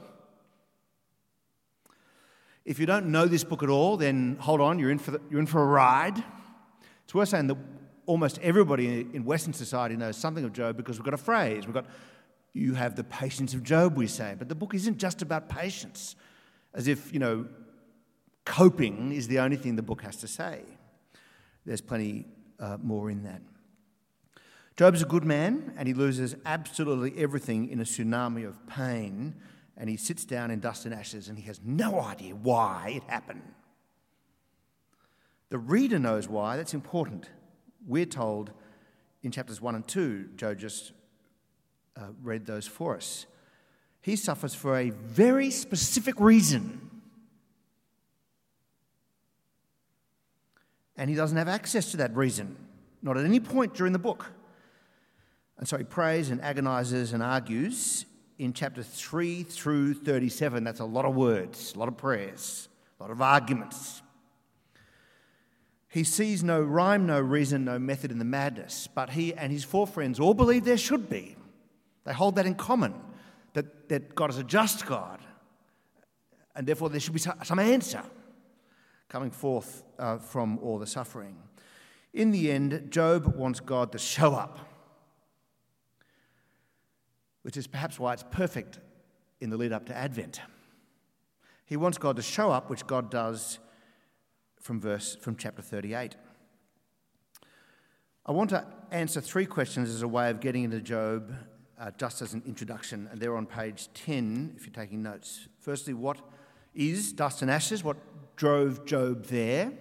If 2.65 2.79
you 2.79 2.87
don't 2.87 3.07
know 3.07 3.27
this 3.27 3.45
book 3.45 3.63
at 3.63 3.71
all, 3.71 3.97
then 3.97 4.37
hold 4.41 4.61
on, 4.61 4.79
you're 4.79 4.91
in 4.91 4.99
for, 4.99 5.13
the, 5.13 5.21
you're 5.31 5.41
in 5.41 5.47
for 5.47 5.63
a 5.63 5.67
ride. 5.67 6.23
It's 7.05 7.15
worth 7.15 7.31
saying 7.31 7.47
that 7.47 7.57
almost 8.05 8.39
everybody 8.43 9.01
in 9.01 9.25
Western 9.25 9.53
society 9.53 9.97
knows 9.97 10.17
something 10.17 10.45
of 10.45 10.53
Job 10.53 10.77
because 10.77 10.99
we've 10.99 11.05
got 11.05 11.15
a 11.15 11.17
phrase. 11.17 11.67
We've 11.67 11.75
got, 11.75 11.87
you 12.53 12.75
have 12.75 12.97
the 12.97 13.05
patience 13.05 13.55
of 13.55 13.63
Job, 13.63 13.97
we 13.97 14.07
say. 14.07 14.35
But 14.39 14.51
the 14.51 14.55
book 14.55 14.75
isn't 14.75 14.99
just 14.99 15.23
about 15.23 15.49
patience, 15.49 16.17
as 16.75 16.89
if, 16.89 17.13
you 17.13 17.19
know, 17.19 17.47
coping 18.45 19.13
is 19.13 19.29
the 19.29 19.39
only 19.39 19.57
thing 19.57 19.77
the 19.77 19.83
book 19.83 20.03
has 20.03 20.17
to 20.17 20.29
say. 20.29 20.63
There's 21.65 21.81
plenty 21.81 22.27
uh, 22.61 22.77
more 22.83 23.11
in 23.11 23.23
that. 23.25 23.43
Job's 24.77 25.03
a 25.03 25.07
good 25.07 25.25
man 25.25 25.75
and 25.77 25.89
he 25.89 25.95
loses 25.95 26.37
absolutely 26.47 27.21
everything 27.21 27.69
in 27.69 27.81
a 27.81 27.85
tsunami 27.85 28.47
of 28.47 28.65
pain 28.67 29.35
and 29.77 29.91
he 29.91 29.97
sits 29.97 30.25
down 30.25 30.51
in 30.51 30.61
dust 30.61 30.85
and 30.85 30.95
ashes 30.95 31.29
and 31.29 31.39
he 31.39 31.45
has 31.47 31.61
no 31.65 32.01
idea 32.01 32.35
why 32.35 32.93
it 32.95 33.03
happened. 33.11 33.43
The 35.51 35.59
reader 35.59 35.99
knows 35.99 36.29
why, 36.29 36.57
that's 36.57 36.75
important. 36.75 37.29
We're 37.87 38.07
told 38.07 38.53
in 39.23 39.33
chapters 39.33 39.61
1 39.61 39.75
and 39.75 39.89
2, 39.89 40.31
Joe 40.37 40.55
just 40.55 40.93
uh, 41.97 42.09
read 42.23 42.47
those 42.47 42.67
for 42.67 42.95
us. 42.97 43.27
He 44.01 44.15
suffers 44.15 44.55
for 44.55 44.79
a 44.79 44.91
very 44.91 45.51
specific 45.51 46.21
reason. 46.21 46.88
And 50.99 51.09
he 51.09 51.15
doesn't 51.15 51.37
have 51.37 51.49
access 51.49 51.93
to 51.93 51.97
that 51.99 52.15
reason, 52.15 52.57
not 53.03 53.17
at 53.17 53.25
any 53.25 53.39
point 53.39 53.73
during 53.73 53.93
the 53.93 54.01
book. 54.01 54.27
And 55.57 55.67
so 55.67 55.79
he 55.79 55.85
prays 55.85 56.31
and 56.31 56.43
agonizes 56.43 57.13
and 57.13 57.23
argues 57.23 58.05
in 58.39 58.53
chapter 58.53 58.83
3 58.83 59.45
through 59.45 59.95
37. 59.95 60.65
That's 60.65 60.81
a 60.81 60.85
lot 60.85 61.05
of 61.05 61.15
words, 61.15 61.73
a 61.75 61.79
lot 61.79 61.89
of 61.89 61.97
prayers, 61.97 62.69
a 62.99 63.03
lot 63.05 63.13
of 63.13 63.23
arguments. 63.23 64.03
He 65.89 66.03
sees 66.05 66.43
no 66.43 66.61
rhyme, 66.61 67.07
no 67.07 67.21
reason, 67.21 67.65
no 67.65 67.79
method 67.79 68.11
in 68.11 68.19
the 68.19 68.25
madness, 68.25 68.89
but 68.93 69.11
he 69.11 69.33
and 69.35 69.51
his 69.53 69.65
four 69.65 69.87
friends 69.87 70.21
all 70.21 70.35
believe 70.35 70.65
there 70.65 70.77
should 70.77 71.09
be. 71.09 71.37
They 72.05 72.13
hold 72.13 72.37
that 72.37 72.47
in 72.47 72.57
common 72.57 72.95
that, 73.55 73.89
that 73.89 74.15
God 74.15 74.31
is 74.31 74.39
a 74.39 74.45
just 74.45 74.85
God, 74.85 75.21
and 76.55 76.67
therefore 76.67 76.91
there 76.91 77.01
should 77.01 77.15
be 77.15 77.21
some 77.21 77.59
answer 77.59 78.03
coming 79.09 79.31
forth 79.31 79.85
uh, 79.99 80.19
from 80.19 80.59
all 80.59 80.79
the 80.79 80.87
suffering. 80.87 81.37
In 82.13 82.31
the 82.31 82.51
end, 82.51 82.89
Job 82.91 83.35
wants 83.37 83.61
God 83.61 83.93
to 83.93 83.99
show 83.99 84.35
up 84.35 84.69
which 87.49 87.57
is 87.57 87.67
perhaps 87.67 87.99
why 87.99 88.13
it's 88.13 88.25
perfect 88.31 88.79
in 89.41 89.49
the 89.49 89.57
lead 89.57 89.73
up 89.73 89.87
to 89.87 89.97
Advent. 89.97 90.43
He 91.65 91.79
wants 91.79 91.97
God 91.97 92.17
to 92.17 92.23
show 92.23 92.51
up, 92.51 92.69
which 92.69 92.87
God 92.87 93.11
does 93.11 93.59
from 94.61 94.79
verse 94.79 95.17
from 95.17 95.35
chapter 95.35 95.63
38. 95.63 96.17
I 98.27 98.33
want 98.33 98.51
to 98.51 98.67
answer 98.91 99.23
three 99.23 99.47
questions 99.47 99.89
as 99.89 100.03
a 100.03 100.09
way 100.09 100.29
of 100.29 100.41
getting 100.41 100.65
into 100.65 100.83
Job, 100.83 101.33
uh, 101.81 101.91
just 101.97 102.21
as 102.21 102.35
an 102.35 102.43
introduction, 102.45 103.09
and 103.11 103.19
they're 103.19 103.35
on 103.35 103.47
page 103.47 103.89
10 103.95 104.53
if 104.57 104.67
you're 104.67 104.75
taking 104.75 105.03
notes. 105.03 105.49
Firstly, 105.59 105.95
what 105.95 106.19
is 106.75 107.15
dust 107.15 107.41
and 107.41 107.51
ashes? 107.51 107.83
What 107.83 107.97
drove 108.39 108.87
Job 108.87 109.27
there? 109.27 109.73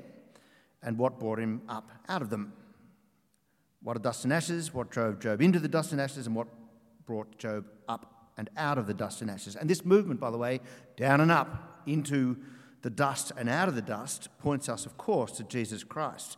And 0.84 0.98
what 0.98 1.20
brought 1.20 1.40
him 1.40 1.62
up 1.70 1.90
out 2.10 2.22
of 2.22 2.30
them? 2.30 2.52
What 3.82 3.96
are 3.96 4.00
dust 4.00 4.26
and 4.26 4.34
ashes? 4.34 4.74
What 4.74 4.90
drove 4.90 5.20
Job 5.20 5.42
into 5.42 5.60
the 5.60 5.68
dust 5.68 5.94
and 5.94 6.02
ashes? 6.02 6.28
And 6.28 6.36
what 6.36 6.48
brought 7.06 7.38
Job 7.38 7.66
up 7.88 8.32
and 8.38 8.50
out 8.58 8.78
of 8.78 8.86
the 8.86 8.94
dust 8.94 9.22
and 9.22 9.32
ashes. 9.32 9.56
And 9.56 9.70
this 9.70 9.84
movement, 9.86 10.20
by 10.20 10.30
the 10.30 10.38
way, 10.38 10.60
down 10.96 11.22
and 11.22 11.32
up 11.32 11.82
into 11.86 12.38
the 12.82 12.90
dust 12.90 13.32
and 13.38 13.50
out 13.50 13.68
of 13.68 13.76
the 13.76 13.82
dust, 13.82 14.30
points 14.40 14.70
us, 14.70 14.86
of 14.86 14.98
course, 14.98 15.32
to 15.34 15.44
Jesus 15.44 15.84
Christ, 15.84 16.38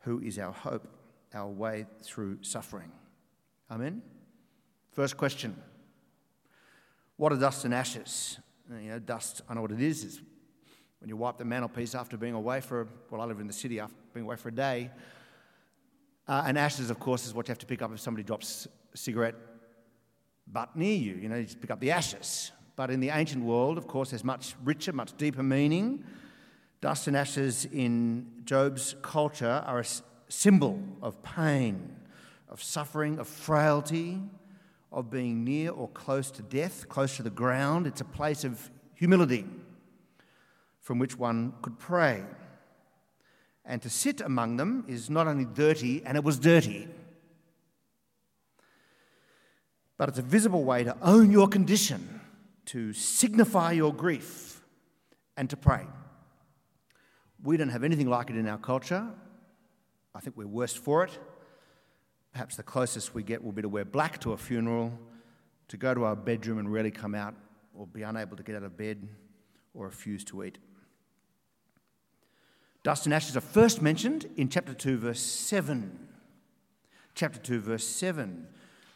who 0.00 0.20
is 0.20 0.38
our 0.38 0.52
hope, 0.52 0.88
our 1.32 1.48
way 1.48 1.86
through 2.02 2.38
suffering. 2.42 2.90
Amen? 3.70 4.02
First 4.92 5.16
question 5.16 5.56
What 7.16 7.32
are 7.32 7.36
dust 7.36 7.64
and 7.64 7.74
ashes? 7.74 8.38
You 8.68 8.90
know, 8.90 8.98
dust, 8.98 9.42
I 9.48 9.54
know 9.54 9.62
what 9.62 9.70
it 9.70 9.80
is. 9.80 10.02
It's 10.02 10.20
when 11.00 11.08
you 11.08 11.16
wipe 11.16 11.36
the 11.36 11.44
mantelpiece 11.44 11.94
after 11.94 12.16
being 12.16 12.34
away 12.34 12.60
for, 12.60 12.88
well, 13.10 13.20
I 13.20 13.24
live 13.24 13.40
in 13.40 13.46
the 13.46 13.52
city 13.52 13.80
after 13.80 13.96
being 14.14 14.24
away 14.24 14.36
for 14.36 14.48
a 14.48 14.54
day. 14.54 14.90
Uh, 16.26 16.44
and 16.46 16.58
ashes, 16.58 16.90
of 16.90 16.98
course, 16.98 17.26
is 17.26 17.34
what 17.34 17.46
you 17.46 17.52
have 17.52 17.58
to 17.58 17.66
pick 17.66 17.82
up 17.82 17.92
if 17.92 18.00
somebody 18.00 18.24
drops 18.24 18.66
a 18.92 18.96
cigarette 18.96 19.34
butt 20.46 20.74
near 20.74 20.96
you. 20.96 21.14
You 21.14 21.28
know, 21.28 21.36
you 21.36 21.44
just 21.44 21.60
pick 21.60 21.70
up 21.70 21.80
the 21.80 21.90
ashes. 21.90 22.50
But 22.74 22.90
in 22.90 23.00
the 23.00 23.10
ancient 23.10 23.44
world, 23.44 23.78
of 23.78 23.86
course, 23.86 24.10
there's 24.10 24.24
much 24.24 24.54
richer, 24.64 24.92
much 24.92 25.16
deeper 25.16 25.42
meaning. 25.42 26.04
Dust 26.80 27.06
and 27.06 27.16
ashes 27.16 27.66
in 27.66 28.26
Job's 28.44 28.94
culture 29.02 29.62
are 29.66 29.80
a 29.80 29.84
symbol 30.28 30.82
of 31.02 31.22
pain, 31.22 31.96
of 32.48 32.62
suffering, 32.62 33.18
of 33.18 33.28
frailty, 33.28 34.20
of 34.92 35.10
being 35.10 35.44
near 35.44 35.70
or 35.70 35.88
close 35.88 36.30
to 36.32 36.42
death, 36.42 36.88
close 36.88 37.16
to 37.16 37.22
the 37.22 37.30
ground. 37.30 37.86
It's 37.86 38.00
a 38.00 38.04
place 38.04 38.44
of 38.44 38.70
humility 38.94 39.46
from 40.86 40.98
which 40.98 41.18
one 41.18 41.52
could 41.62 41.78
pray. 41.78 42.22
And 43.64 43.82
to 43.82 43.90
sit 43.90 44.20
among 44.20 44.56
them 44.56 44.84
is 44.86 45.10
not 45.10 45.26
only 45.26 45.44
dirty, 45.44 46.02
and 46.04 46.16
it 46.16 46.24
was 46.24 46.38
dirty 46.38 46.88
but 49.96 50.08
it's 50.08 50.18
a 50.18 50.22
visible 50.22 50.64
way 50.64 50.84
to 50.84 50.96
own 51.02 51.30
your 51.30 51.48
condition, 51.48 52.20
to 52.66 52.92
signify 52.92 53.72
your 53.72 53.94
grief, 53.94 54.62
and 55.36 55.48
to 55.50 55.56
pray. 55.56 55.86
We 57.42 57.56
don't 57.56 57.68
have 57.68 57.84
anything 57.84 58.08
like 58.08 58.30
it 58.30 58.36
in 58.36 58.48
our 58.48 58.58
culture. 58.58 59.06
I 60.14 60.20
think 60.20 60.36
we're 60.36 60.46
worse 60.46 60.74
for 60.74 61.04
it. 61.04 61.18
Perhaps 62.32 62.56
the 62.56 62.62
closest 62.62 63.14
we 63.14 63.22
get 63.22 63.42
will 63.42 63.52
be 63.52 63.62
to 63.62 63.68
wear 63.68 63.84
black 63.84 64.20
to 64.20 64.32
a 64.32 64.36
funeral, 64.36 64.92
to 65.68 65.76
go 65.76 65.94
to 65.94 66.04
our 66.04 66.16
bedroom 66.16 66.58
and 66.58 66.70
rarely 66.70 66.90
come 66.90 67.14
out, 67.14 67.34
or 67.74 67.86
be 67.86 68.02
unable 68.02 68.36
to 68.36 68.42
get 68.42 68.56
out 68.56 68.62
of 68.62 68.76
bed, 68.76 69.08
or 69.74 69.86
refuse 69.86 70.24
to 70.24 70.44
eat. 70.44 70.58
Dust 72.86 73.04
and 73.04 73.12
ashes 73.12 73.36
are 73.36 73.40
first 73.40 73.82
mentioned 73.82 74.30
in 74.36 74.48
chapter 74.48 74.72
2, 74.72 74.98
verse 74.98 75.18
7. 75.18 76.06
Chapter 77.16 77.40
2, 77.40 77.58
verse 77.58 77.84
7. 77.84 78.46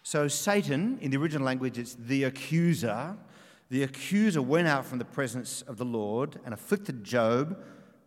So, 0.05 0.29
Satan, 0.29 0.97
in 1.01 1.11
the 1.11 1.17
original 1.17 1.45
language, 1.45 1.77
it's 1.77 1.97
the 1.97 2.23
accuser. 2.23 3.17
The 3.69 3.83
accuser 3.83 4.43
went 4.43 4.69
out 4.69 4.87
from 4.87 5.01
the 5.01 5.05
presence 5.05 5.63
of 5.63 5.77
the 5.77 5.85
Lord 5.85 6.39
and 6.45 6.55
afflicted 6.55 7.03
Job 7.03 7.61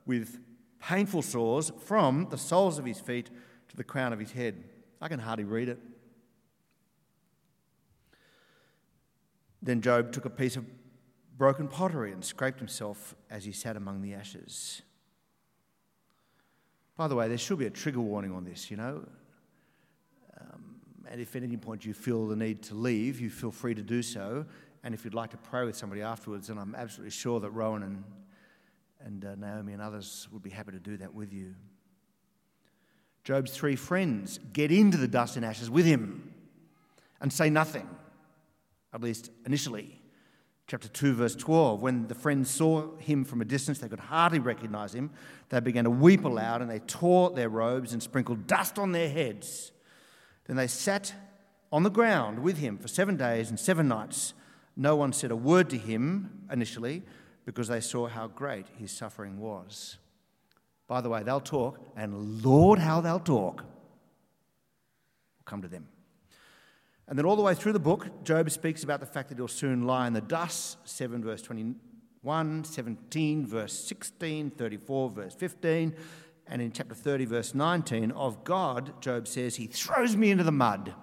with 0.05 0.39
painful 0.79 1.21
sores 1.21 1.73
from 1.83 2.29
the 2.29 2.37
soles 2.37 2.79
of 2.79 2.85
his 2.85 3.01
feet 3.01 3.29
to 3.67 3.75
the 3.75 3.83
crown 3.83 4.13
of 4.13 4.19
his 4.19 4.31
head. 4.31 4.63
I 5.01 5.09
can 5.09 5.19
hardly 5.19 5.43
read 5.43 5.67
it. 5.67 5.81
Then 9.61 9.81
Job 9.81 10.13
took 10.13 10.23
a 10.23 10.29
piece 10.29 10.55
of 10.55 10.65
broken 11.37 11.67
pottery 11.67 12.13
and 12.13 12.23
scraped 12.23 12.59
himself 12.59 13.17
as 13.29 13.43
he 13.43 13.51
sat 13.51 13.75
among 13.75 14.01
the 14.01 14.13
ashes. 14.13 14.81
By 16.95 17.07
the 17.07 17.15
way, 17.15 17.27
there 17.27 17.37
should 17.37 17.57
be 17.57 17.65
a 17.65 17.71
trigger 17.71 18.01
warning 18.01 18.31
on 18.31 18.43
this, 18.43 18.69
you 18.69 18.77
know. 18.77 19.07
Um, 20.39 20.75
and 21.09 21.19
if 21.19 21.35
at 21.35 21.43
any 21.43 21.57
point 21.57 21.85
you 21.85 21.93
feel 21.93 22.27
the 22.27 22.35
need 22.35 22.61
to 22.63 22.75
leave, 22.75 23.19
you 23.19 23.29
feel 23.29 23.51
free 23.51 23.73
to 23.73 23.81
do 23.81 24.01
so. 24.03 24.45
And 24.83 24.93
if 24.93 25.03
you'd 25.03 25.13
like 25.13 25.31
to 25.31 25.37
pray 25.37 25.65
with 25.65 25.75
somebody 25.75 26.01
afterwards, 26.01 26.47
then 26.47 26.57
I'm 26.57 26.75
absolutely 26.75 27.11
sure 27.11 27.39
that 27.39 27.49
Rowan 27.51 27.83
and, 27.83 28.03
and 29.03 29.25
uh, 29.25 29.35
Naomi 29.35 29.73
and 29.73 29.81
others 29.81 30.27
would 30.31 30.43
be 30.43 30.49
happy 30.49 30.71
to 30.73 30.79
do 30.79 30.97
that 30.97 31.13
with 31.13 31.33
you. 31.33 31.55
Job's 33.23 33.51
three 33.51 33.77
friends 33.77 34.39
get 34.51 34.71
into 34.71 34.97
the 34.97 35.07
dust 35.07 35.37
and 35.37 35.45
ashes 35.45 35.69
with 35.69 35.85
him 35.85 36.33
and 37.21 37.31
say 37.31 37.49
nothing, 37.49 37.87
at 38.93 39.01
least 39.01 39.31
initially. 39.45 40.02
Chapter 40.67 40.87
2, 40.87 41.13
verse 41.13 41.35
12 41.35 41.81
When 41.81 42.07
the 42.07 42.15
friends 42.15 42.49
saw 42.49 42.95
him 42.97 43.25
from 43.25 43.41
a 43.41 43.45
distance, 43.45 43.79
they 43.79 43.89
could 43.89 43.99
hardly 43.99 44.39
recognize 44.39 44.93
him. 44.93 45.11
They 45.49 45.59
began 45.59 45.83
to 45.83 45.89
weep 45.89 46.23
aloud 46.23 46.61
and 46.61 46.69
they 46.69 46.79
tore 46.79 47.31
their 47.31 47.49
robes 47.49 47.93
and 47.93 48.01
sprinkled 48.01 48.47
dust 48.47 48.79
on 48.79 48.91
their 48.91 49.09
heads. 49.09 49.71
Then 50.45 50.55
they 50.55 50.67
sat 50.67 51.13
on 51.71 51.83
the 51.83 51.89
ground 51.89 52.39
with 52.39 52.57
him 52.57 52.77
for 52.77 52.87
seven 52.87 53.17
days 53.17 53.49
and 53.49 53.59
seven 53.59 53.87
nights. 53.87 54.33
No 54.75 54.95
one 54.95 55.13
said 55.13 55.31
a 55.31 55.35
word 55.35 55.69
to 55.71 55.77
him 55.77 56.45
initially 56.51 57.03
because 57.45 57.67
they 57.67 57.81
saw 57.81 58.07
how 58.07 58.27
great 58.27 58.67
his 58.77 58.91
suffering 58.91 59.39
was. 59.39 59.97
By 60.87 61.01
the 61.01 61.09
way, 61.09 61.23
they'll 61.23 61.39
talk, 61.39 61.79
and 61.95 62.43
Lord, 62.43 62.79
how 62.79 63.01
they'll 63.01 63.19
talk. 63.19 63.61
We'll 63.61 65.45
come 65.45 65.61
to 65.61 65.67
them. 65.67 65.87
And 67.07 67.17
then 67.17 67.25
all 67.25 67.35
the 67.35 67.41
way 67.41 67.53
through 67.53 67.73
the 67.73 67.79
book, 67.79 68.23
Job 68.23 68.49
speaks 68.49 68.83
about 68.83 68.99
the 68.99 69.05
fact 69.05 69.29
that 69.29 69.37
he'll 69.37 69.47
soon 69.47 69.85
lie 69.85 70.07
in 70.07 70.13
the 70.13 70.21
dust, 70.21 70.77
7 70.85 71.23
verse 71.23 71.41
21, 71.41 72.63
17 72.63 73.45
verse 73.45 73.73
16, 73.73 74.51
34 74.51 75.09
verse 75.09 75.35
15, 75.35 75.95
and 76.47 76.61
in 76.61 76.71
chapter 76.71 76.95
30 76.95 77.25
verse 77.25 77.53
19 77.53 78.11
of 78.11 78.43
God, 78.43 79.01
Job 79.01 79.27
says, 79.27 79.57
He 79.57 79.67
throws 79.67 80.15
me 80.15 80.31
into 80.31 80.43
the 80.43 80.51
mud. 80.51 80.93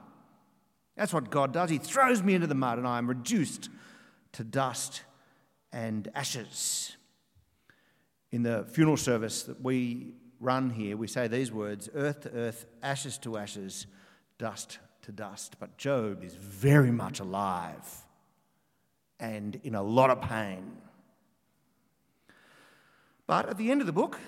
That's 0.96 1.12
what 1.12 1.30
God 1.30 1.52
does. 1.52 1.70
He 1.70 1.78
throws 1.78 2.22
me 2.22 2.34
into 2.34 2.46
the 2.46 2.54
mud, 2.54 2.78
and 2.78 2.86
I 2.86 2.98
am 2.98 3.06
reduced 3.06 3.68
to 4.32 4.44
dust 4.44 5.02
and 5.72 6.08
ashes. 6.14 6.96
In 8.32 8.42
the 8.42 8.64
funeral 8.70 8.96
service 8.96 9.42
that 9.44 9.60
we 9.60 10.14
run 10.40 10.70
here, 10.70 10.96
we 10.96 11.06
say 11.06 11.28
these 11.28 11.52
words 11.52 11.90
earth 11.94 12.22
to 12.22 12.32
earth, 12.32 12.64
ashes 12.82 13.18
to 13.18 13.36
ashes, 13.36 13.86
dust 14.38 14.78
to 15.10 15.16
dust. 15.16 15.56
But 15.58 15.76
Job 15.76 16.22
is 16.22 16.34
very 16.34 16.90
much 16.90 17.20
alive 17.20 18.04
and 19.18 19.60
in 19.64 19.74
a 19.74 19.82
lot 19.82 20.10
of 20.10 20.22
pain. 20.22 20.76
But 23.26 23.48
at 23.48 23.58
the 23.58 23.70
end 23.70 23.80
of 23.80 23.86
the 23.86 23.92
book, 23.92 24.18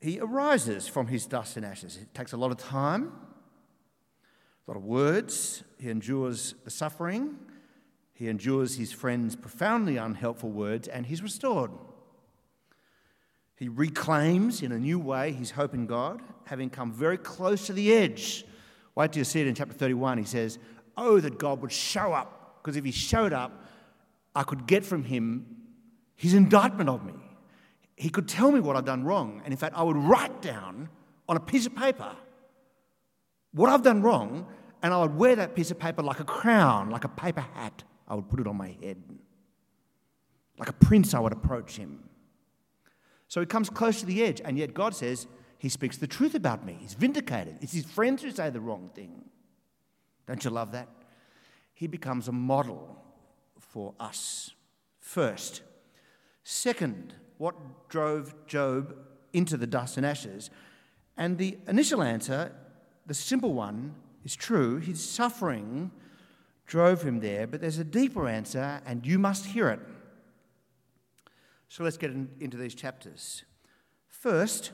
he 0.00 0.20
arises 0.20 0.86
from 0.86 1.08
his 1.08 1.26
dust 1.26 1.56
and 1.56 1.66
ashes. 1.66 1.96
It 1.96 2.14
takes 2.14 2.32
a 2.32 2.36
lot 2.36 2.50
of 2.50 2.58
time, 2.58 3.12
a 4.66 4.70
lot 4.70 4.76
of 4.76 4.84
words. 4.84 5.64
He 5.78 5.90
endures 5.90 6.54
the 6.64 6.70
suffering. 6.70 7.36
He 8.14 8.28
endures 8.28 8.76
his 8.76 8.92
friends' 8.92 9.36
profoundly 9.36 9.96
unhelpful 9.96 10.50
words, 10.50 10.88
and 10.88 11.04
he's 11.04 11.22
restored. 11.22 11.70
He 13.56 13.68
reclaims 13.68 14.62
in 14.62 14.72
a 14.72 14.78
new 14.78 14.98
way 14.98 15.32
his 15.32 15.50
hope 15.50 15.74
in 15.74 15.86
God, 15.86 16.22
having 16.44 16.70
come 16.70 16.92
very 16.92 17.18
close 17.18 17.66
to 17.66 17.72
the 17.72 17.92
edge. 17.92 18.44
Wait 18.96 19.12
till 19.12 19.20
you 19.20 19.24
see 19.24 19.40
it 19.40 19.46
in 19.46 19.54
chapter 19.54 19.74
31. 19.74 20.18
He 20.18 20.24
says, 20.24 20.58
Oh, 20.96 21.20
that 21.20 21.38
God 21.38 21.60
would 21.60 21.70
show 21.70 22.12
up, 22.12 22.60
because 22.60 22.76
if 22.76 22.84
he 22.84 22.90
showed 22.90 23.32
up, 23.32 23.62
I 24.34 24.42
could 24.42 24.66
get 24.66 24.84
from 24.84 25.04
him 25.04 25.46
his 26.16 26.34
indictment 26.34 26.88
of 26.88 27.04
me. 27.04 27.12
He 27.94 28.08
could 28.08 28.26
tell 28.26 28.50
me 28.50 28.60
what 28.60 28.76
I've 28.76 28.84
done 28.84 29.04
wrong. 29.04 29.42
And 29.44 29.52
in 29.52 29.58
fact, 29.58 29.74
I 29.76 29.82
would 29.82 29.96
write 29.96 30.42
down 30.42 30.88
on 31.28 31.36
a 31.36 31.40
piece 31.40 31.66
of 31.66 31.76
paper 31.76 32.10
what 33.52 33.70
I've 33.70 33.82
done 33.82 34.02
wrong, 34.02 34.46
and 34.82 34.92
I 34.92 35.00
would 35.00 35.16
wear 35.16 35.36
that 35.36 35.54
piece 35.54 35.70
of 35.70 35.78
paper 35.78 36.02
like 36.02 36.20
a 36.20 36.24
crown, 36.24 36.90
like 36.90 37.04
a 37.04 37.08
paper 37.08 37.40
hat. 37.54 37.84
I 38.08 38.14
would 38.14 38.28
put 38.28 38.40
it 38.40 38.46
on 38.46 38.56
my 38.56 38.76
head. 38.82 39.02
Like 40.58 40.68
a 40.68 40.74
prince, 40.74 41.14
I 41.14 41.20
would 41.20 41.32
approach 41.32 41.76
him. 41.76 42.08
So 43.28 43.40
he 43.40 43.46
comes 43.46 43.68
close 43.68 44.00
to 44.00 44.06
the 44.06 44.22
edge, 44.22 44.40
and 44.44 44.58
yet 44.58 44.72
God 44.72 44.94
says, 44.94 45.26
He 45.58 45.68
speaks 45.68 45.96
the 45.96 46.06
truth 46.06 46.34
about 46.34 46.64
me. 46.64 46.76
He's 46.80 46.94
vindicated. 46.94 47.58
It's 47.60 47.72
his 47.72 47.86
friends 47.86 48.22
who 48.22 48.30
say 48.30 48.50
the 48.50 48.60
wrong 48.60 48.90
thing. 48.94 49.24
Don't 50.26 50.44
you 50.44 50.50
love 50.50 50.72
that? 50.72 50.88
He 51.72 51.86
becomes 51.86 52.28
a 52.28 52.32
model 52.32 53.02
for 53.58 53.94
us. 53.98 54.50
First. 54.98 55.62
Second, 56.44 57.14
what 57.38 57.88
drove 57.88 58.34
Job 58.46 58.96
into 59.32 59.56
the 59.56 59.66
dust 59.66 59.96
and 59.96 60.06
ashes? 60.06 60.50
And 61.16 61.38
the 61.38 61.58
initial 61.66 62.02
answer, 62.02 62.52
the 63.06 63.14
simple 63.14 63.54
one, 63.54 63.94
is 64.24 64.34
true. 64.34 64.78
His 64.78 65.02
suffering 65.02 65.90
drove 66.66 67.02
him 67.02 67.20
there, 67.20 67.46
but 67.46 67.60
there's 67.60 67.78
a 67.78 67.84
deeper 67.84 68.28
answer, 68.28 68.80
and 68.84 69.06
you 69.06 69.18
must 69.18 69.46
hear 69.46 69.68
it. 69.68 69.80
So 71.68 71.84
let's 71.84 71.96
get 71.96 72.10
in, 72.10 72.28
into 72.40 72.56
these 72.56 72.74
chapters. 72.74 73.44
First, 74.08 74.72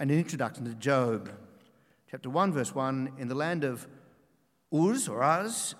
an 0.00 0.10
introduction 0.10 0.64
to 0.64 0.74
Job. 0.74 1.28
Chapter 2.08 2.30
1, 2.30 2.52
verse 2.52 2.72
1 2.72 3.14
In 3.18 3.26
the 3.26 3.34
land 3.34 3.64
of 3.64 3.88
Uz 4.72 5.08
or 5.08 5.24
Uz, 5.24 5.74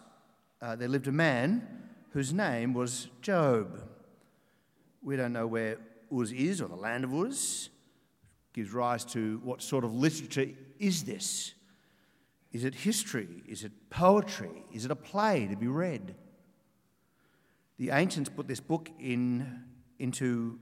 uh, 0.61 0.75
there 0.75 0.89
lived 0.89 1.07
a 1.07 1.13
man 1.13 1.67
whose 2.11 2.33
name 2.33 2.75
was 2.75 3.09
Job. 3.23 3.81
We 5.03 5.15
don't 5.15 5.33
know 5.33 5.47
where 5.47 5.79
Uz 6.13 6.33
is 6.33 6.61
or 6.61 6.67
the 6.67 6.75
land 6.75 7.05
of 7.05 7.15
Uz. 7.15 7.71
Gives 8.53 8.73
rise 8.73 9.05
to 9.07 9.41
what 9.45 9.63
sort 9.63 9.85
of 9.85 9.95
literature 9.95 10.49
is 10.81 11.05
this? 11.05 11.55
Is 12.51 12.65
it 12.65 12.75
history? 12.75 13.45
Is 13.47 13.63
it 13.63 13.71
poetry? 13.89 14.65
Is 14.73 14.85
it 14.85 14.91
a 14.91 14.97
play 14.97 15.47
to 15.47 15.57
be 15.57 15.69
read? 15.69 16.17
The 17.79 17.91
ancients 17.91 18.31
put 18.31 18.49
this 18.49 18.59
book 18.59 18.91
in 18.99 19.63
into 20.01 20.59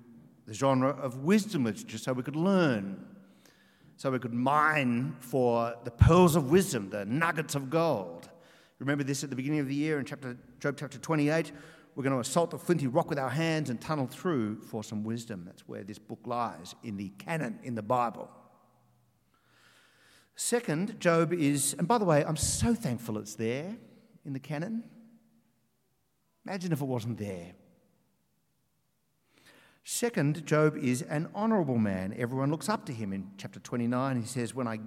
the 0.47 0.53
genre 0.53 0.91
of 0.91 1.25
wisdom 1.25 1.65
literature 1.65 1.99
so 1.99 2.13
we 2.13 2.23
could 2.23 2.37
learn, 2.37 3.16
so 3.97 4.11
we 4.11 4.19
could 4.19 4.35
mine 4.35 5.17
for 5.21 5.75
the 5.85 5.91
pearls 5.91 6.37
of 6.37 6.51
wisdom, 6.51 6.91
the 6.91 7.05
nuggets 7.07 7.55
of 7.55 7.71
gold. 7.71 8.29
Remember 8.79 9.03
this 9.03 9.25
at 9.25 9.31
the 9.31 9.37
beginning 9.37 9.61
of 9.61 9.69
the 9.69 9.75
year 9.75 9.99
in 9.99 10.05
chapter, 10.05 10.37
Job 10.61 10.77
chapter 10.79 10.99
28? 10.99 11.53
We're 11.95 12.03
going 12.03 12.13
to 12.13 12.21
assault 12.21 12.51
the 12.51 12.59
flinty 12.59 12.87
rock 12.87 13.09
with 13.09 13.19
our 13.19 13.31
hands 13.31 13.71
and 13.71 13.81
tunnel 13.81 14.07
through 14.07 14.61
for 14.61 14.85
some 14.85 15.03
wisdom. 15.03 15.45
That's 15.47 15.67
where 15.67 15.83
this 15.83 15.99
book 15.99 16.21
lies 16.27 16.75
in 16.85 16.99
the 16.99 17.09
canon, 17.19 17.59
in 17.63 17.75
the 17.75 17.83
Bible. 17.83 18.29
Second, 20.35 21.01
Job 21.01 21.33
is, 21.33 21.75
and 21.79 21.89
by 21.89 21.97
the 21.97 22.05
way, 22.05 22.23
I'm 22.23 22.37
so 22.37 22.75
thankful 22.75 23.17
it's 23.17 23.35
there 23.35 23.75
in 24.27 24.35
the 24.35 24.39
canon. 24.39 24.85
Imagine 26.47 26.73
if 26.73 26.83
it 26.83 26.87
wasn't 26.87 27.17
there. 27.17 27.55
Second, 29.89 30.45
Job 30.45 30.77
is 30.77 31.03
an 31.03 31.29
honourable 31.33 31.79
man. 31.79 32.13
Everyone 32.19 32.51
looks 32.51 32.69
up 32.69 32.85
to 32.87 32.93
him. 32.93 33.13
In 33.13 33.31
chapter 33.39 33.61
29, 33.61 34.21
he 34.21 34.27
says, 34.27 34.53
When 34.53 34.67
I 34.67 34.81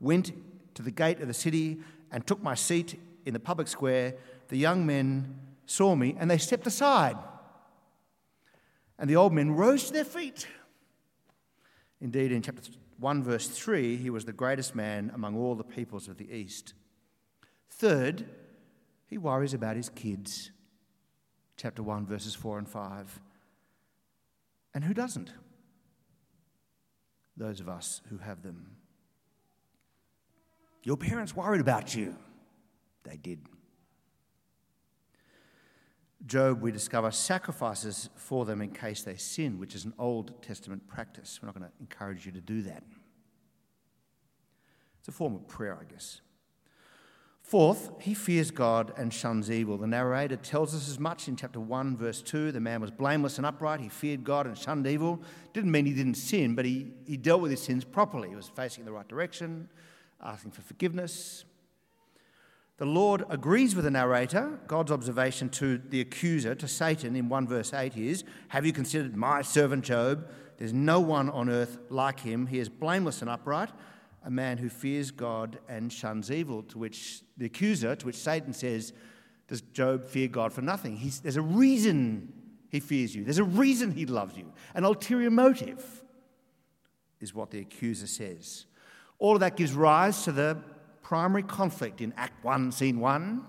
went 0.00 0.32
to 0.74 0.80
the 0.80 0.90
gate 0.90 1.20
of 1.20 1.28
the 1.28 1.34
city 1.34 1.82
and 2.10 2.26
took 2.26 2.42
my 2.42 2.54
seat 2.54 2.98
in 3.26 3.34
the 3.34 3.38
public 3.38 3.68
square, 3.68 4.14
the 4.48 4.56
young 4.56 4.86
men 4.86 5.38
saw 5.66 5.94
me 5.94 6.16
and 6.18 6.30
they 6.30 6.38
stepped 6.38 6.66
aside. 6.66 7.18
And 8.98 9.10
the 9.10 9.16
old 9.16 9.34
men 9.34 9.50
rose 9.50 9.88
to 9.88 9.92
their 9.92 10.06
feet. 10.06 10.46
Indeed, 12.00 12.32
in 12.32 12.40
chapter 12.40 12.62
1, 12.98 13.22
verse 13.22 13.48
3, 13.48 13.98
he 13.98 14.08
was 14.08 14.24
the 14.24 14.32
greatest 14.32 14.74
man 14.74 15.10
among 15.14 15.36
all 15.36 15.54
the 15.54 15.64
peoples 15.64 16.08
of 16.08 16.16
the 16.16 16.34
East. 16.34 16.72
Third, 17.68 18.24
he 19.06 19.18
worries 19.18 19.52
about 19.52 19.76
his 19.76 19.90
kids. 19.90 20.50
Chapter 21.58 21.82
1, 21.82 22.06
verses 22.06 22.34
4 22.34 22.56
and 22.56 22.66
5. 22.66 23.20
And 24.76 24.84
who 24.84 24.92
doesn't? 24.92 25.30
Those 27.34 27.60
of 27.60 27.68
us 27.70 28.02
who 28.10 28.18
have 28.18 28.42
them. 28.42 28.76
Your 30.82 30.98
parents 30.98 31.34
worried 31.34 31.62
about 31.62 31.94
you. 31.94 32.14
They 33.02 33.16
did. 33.16 33.40
Job, 36.26 36.60
we 36.60 36.72
discover, 36.72 37.10
sacrifices 37.10 38.10
for 38.16 38.44
them 38.44 38.60
in 38.60 38.70
case 38.70 39.02
they 39.02 39.16
sin, 39.16 39.58
which 39.58 39.74
is 39.74 39.86
an 39.86 39.94
Old 39.98 40.42
Testament 40.42 40.86
practice. 40.86 41.38
We're 41.40 41.46
not 41.46 41.58
going 41.58 41.70
to 41.70 41.76
encourage 41.80 42.26
you 42.26 42.32
to 42.32 42.42
do 42.42 42.60
that. 42.62 42.82
It's 44.98 45.08
a 45.08 45.12
form 45.12 45.34
of 45.34 45.48
prayer, 45.48 45.78
I 45.80 45.90
guess. 45.90 46.20
Fourth, 47.46 47.92
he 48.00 48.12
fears 48.12 48.50
God 48.50 48.92
and 48.96 49.14
shuns 49.14 49.52
evil. 49.52 49.78
The 49.78 49.86
narrator 49.86 50.34
tells 50.34 50.74
us 50.74 50.88
as 50.88 50.98
much 50.98 51.28
in 51.28 51.36
chapter 51.36 51.60
1, 51.60 51.96
verse 51.96 52.20
2. 52.20 52.50
The 52.50 52.58
man 52.58 52.80
was 52.80 52.90
blameless 52.90 53.36
and 53.36 53.46
upright. 53.46 53.78
He 53.78 53.88
feared 53.88 54.24
God 54.24 54.48
and 54.48 54.58
shunned 54.58 54.84
evil. 54.84 55.22
Didn't 55.52 55.70
mean 55.70 55.86
he 55.86 55.94
didn't 55.94 56.14
sin, 56.14 56.56
but 56.56 56.64
he, 56.64 56.90
he 57.06 57.16
dealt 57.16 57.40
with 57.40 57.52
his 57.52 57.62
sins 57.62 57.84
properly. 57.84 58.30
He 58.30 58.34
was 58.34 58.48
facing 58.48 58.82
in 58.82 58.86
the 58.86 58.90
right 58.90 59.06
direction, 59.06 59.68
asking 60.20 60.50
for 60.50 60.62
forgiveness. 60.62 61.44
The 62.78 62.84
Lord 62.84 63.22
agrees 63.28 63.76
with 63.76 63.84
the 63.84 63.92
narrator. 63.92 64.58
God's 64.66 64.90
observation 64.90 65.48
to 65.50 65.78
the 65.78 66.00
accuser, 66.00 66.56
to 66.56 66.66
Satan, 66.66 67.14
in 67.14 67.28
1 67.28 67.46
verse 67.46 67.72
8 67.72 67.96
is 67.96 68.24
Have 68.48 68.66
you 68.66 68.72
considered 68.72 69.14
my 69.14 69.42
servant 69.42 69.84
Job? 69.84 70.28
There's 70.58 70.72
no 70.72 70.98
one 70.98 71.30
on 71.30 71.48
earth 71.48 71.78
like 71.90 72.18
him. 72.18 72.48
He 72.48 72.58
is 72.58 72.68
blameless 72.68 73.20
and 73.20 73.30
upright 73.30 73.70
a 74.26 74.30
man 74.30 74.58
who 74.58 74.68
fears 74.68 75.12
God 75.12 75.60
and 75.68 75.90
shuns 75.90 76.32
evil, 76.32 76.64
to 76.64 76.78
which 76.78 77.22
the 77.36 77.46
accuser, 77.46 77.94
to 77.94 78.06
which 78.06 78.16
Satan 78.16 78.52
says, 78.52 78.92
Does 79.46 79.60
Job 79.60 80.04
fear 80.04 80.26
God 80.26 80.52
for 80.52 80.62
nothing? 80.62 80.96
He's, 80.96 81.20
there's 81.20 81.36
a 81.36 81.42
reason 81.42 82.32
he 82.68 82.80
fears 82.80 83.14
you, 83.14 83.22
there's 83.22 83.38
a 83.38 83.44
reason 83.44 83.92
he 83.92 84.04
loves 84.04 84.36
you. 84.36 84.52
An 84.74 84.84
ulterior 84.84 85.30
motive 85.30 86.02
is 87.20 87.32
what 87.32 87.52
the 87.52 87.60
accuser 87.60 88.08
says. 88.08 88.66
All 89.20 89.34
of 89.34 89.40
that 89.40 89.56
gives 89.56 89.72
rise 89.72 90.24
to 90.24 90.32
the 90.32 90.58
primary 91.02 91.44
conflict 91.44 92.00
in 92.00 92.12
Act 92.16 92.44
1, 92.44 92.72
Scene 92.72 92.98
1, 92.98 93.46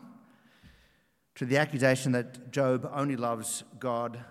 to 1.36 1.46
the 1.46 1.58
accusation 1.58 2.12
that 2.12 2.52
Job 2.52 2.90
only 2.94 3.16
loves 3.16 3.64
God 3.80 4.24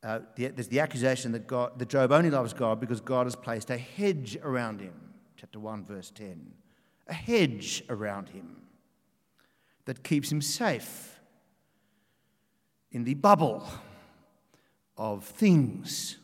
uh, 0.00 0.20
the, 0.36 0.46
there's 0.46 0.68
the 0.68 0.78
accusation 0.78 1.32
that, 1.32 1.48
God, 1.48 1.76
that 1.80 1.88
Job 1.88 2.12
only 2.12 2.30
loves 2.30 2.52
God 2.52 2.78
because 2.78 3.00
God 3.00 3.26
has 3.26 3.34
placed 3.34 3.68
a 3.68 3.76
hedge 3.76 4.38
around 4.44 4.80
him 4.80 5.07
chapter 5.38 5.60
1, 5.60 5.84
verse 5.84 6.10
10. 6.10 6.52
A 7.06 7.14
hedge 7.14 7.84
around 7.88 8.28
him 8.30 8.56
that 9.84 10.02
keeps 10.02 10.32
him 10.32 10.42
safe 10.42 11.20
in 12.90 13.04
the 13.04 13.14
bubble 13.14 13.64
of 14.96 15.24
things, 15.24 16.18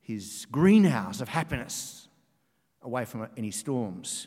his 0.00 0.46
greenhouse 0.52 1.22
of 1.22 1.28
happiness, 1.28 2.08
away 2.82 3.06
from 3.06 3.28
any 3.38 3.50
storms. 3.50 4.26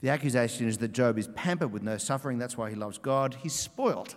The 0.00 0.08
accusation 0.08 0.66
is 0.66 0.78
that 0.78 0.88
Job 0.88 1.18
is 1.18 1.28
pampered 1.28 1.70
with 1.70 1.82
no 1.82 1.98
suffering, 1.98 2.38
that's 2.38 2.56
why 2.56 2.70
he 2.70 2.74
loves 2.74 2.98
God. 2.98 3.36
He's 3.42 3.52
spoilt. 3.52 4.16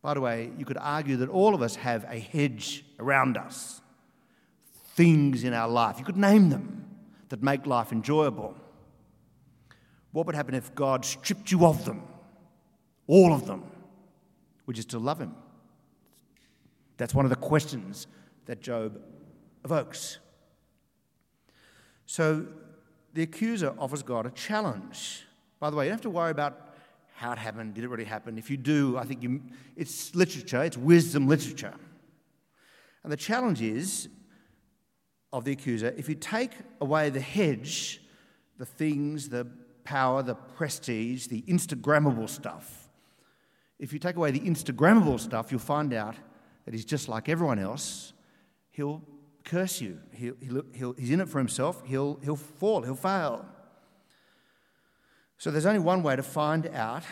By 0.00 0.14
the 0.14 0.22
way, 0.22 0.50
you 0.56 0.64
could 0.64 0.78
argue 0.78 1.16
that 1.16 1.28
all 1.28 1.54
of 1.54 1.60
us 1.60 1.76
have 1.76 2.06
a 2.08 2.18
hedge 2.18 2.86
around 2.98 3.36
us 3.36 3.82
things 4.98 5.44
in 5.44 5.54
our 5.54 5.68
life. 5.68 5.96
You 6.00 6.04
could 6.04 6.16
name 6.16 6.50
them 6.50 6.84
that 7.28 7.40
make 7.40 7.66
life 7.66 7.92
enjoyable. 7.92 8.56
What 10.10 10.26
would 10.26 10.34
happen 10.34 10.56
if 10.56 10.74
God 10.74 11.04
stripped 11.04 11.52
you 11.52 11.64
of 11.64 11.84
them? 11.84 12.02
All 13.06 13.32
of 13.32 13.46
them. 13.46 13.62
Would 14.66 14.76
you 14.76 14.82
still 14.82 14.98
love 14.98 15.20
Him? 15.20 15.36
That's 16.96 17.14
one 17.14 17.24
of 17.24 17.30
the 17.30 17.36
questions 17.36 18.08
that 18.46 18.60
Job 18.60 19.00
evokes. 19.64 20.18
So 22.06 22.46
the 23.14 23.22
accuser 23.22 23.74
offers 23.78 24.02
God 24.02 24.26
a 24.26 24.30
challenge. 24.30 25.22
By 25.60 25.70
the 25.70 25.76
way, 25.76 25.84
you 25.84 25.90
don't 25.90 25.98
have 25.98 26.02
to 26.02 26.10
worry 26.10 26.32
about 26.32 26.74
how 27.14 27.30
it 27.30 27.38
happened, 27.38 27.74
did 27.74 27.84
it 27.84 27.88
really 27.88 28.04
happen? 28.04 28.36
If 28.36 28.50
you 28.50 28.56
do, 28.56 28.98
I 28.98 29.04
think 29.04 29.22
you, 29.22 29.42
it's 29.76 30.12
literature, 30.16 30.64
it's 30.64 30.76
wisdom 30.76 31.28
literature. 31.28 31.74
And 33.04 33.12
the 33.12 33.16
challenge 33.16 33.62
is 33.62 34.08
of 35.32 35.44
the 35.44 35.52
accuser, 35.52 35.94
if 35.96 36.08
you 36.08 36.14
take 36.14 36.52
away 36.80 37.10
the 37.10 37.20
hedge, 37.20 38.00
the 38.58 38.64
things, 38.64 39.28
the 39.28 39.46
power, 39.84 40.22
the 40.22 40.34
prestige, 40.34 41.26
the 41.26 41.42
Instagrammable 41.42 42.28
stuff, 42.28 42.88
if 43.78 43.92
you 43.92 43.98
take 43.98 44.16
away 44.16 44.30
the 44.30 44.40
Instagrammable 44.40 45.20
stuff, 45.20 45.52
you'll 45.52 45.60
find 45.60 45.92
out 45.92 46.16
that 46.64 46.74
he's 46.74 46.84
just 46.84 47.08
like 47.08 47.28
everyone 47.28 47.58
else. 47.58 48.12
He'll 48.70 49.02
curse 49.44 49.80
you. 49.80 49.98
He'll, 50.12 50.64
he'll, 50.72 50.92
he's 50.94 51.10
in 51.10 51.20
it 51.20 51.28
for 51.28 51.38
himself. 51.38 51.82
He'll, 51.86 52.18
he'll 52.22 52.36
fall. 52.36 52.82
He'll 52.82 52.94
fail. 52.94 53.46
So 55.38 55.50
there's 55.50 55.66
only 55.66 55.78
one 55.78 56.02
way 56.02 56.16
to 56.16 56.22
find 56.22 56.66
out 56.68 57.04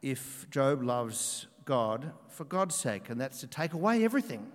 if 0.00 0.48
Job 0.50 0.82
loves 0.82 1.46
God 1.64 2.12
for 2.28 2.44
God's 2.44 2.74
sake, 2.74 3.10
and 3.10 3.20
that's 3.20 3.40
to 3.40 3.46
take 3.46 3.74
away 3.74 4.04
everything. 4.04 4.50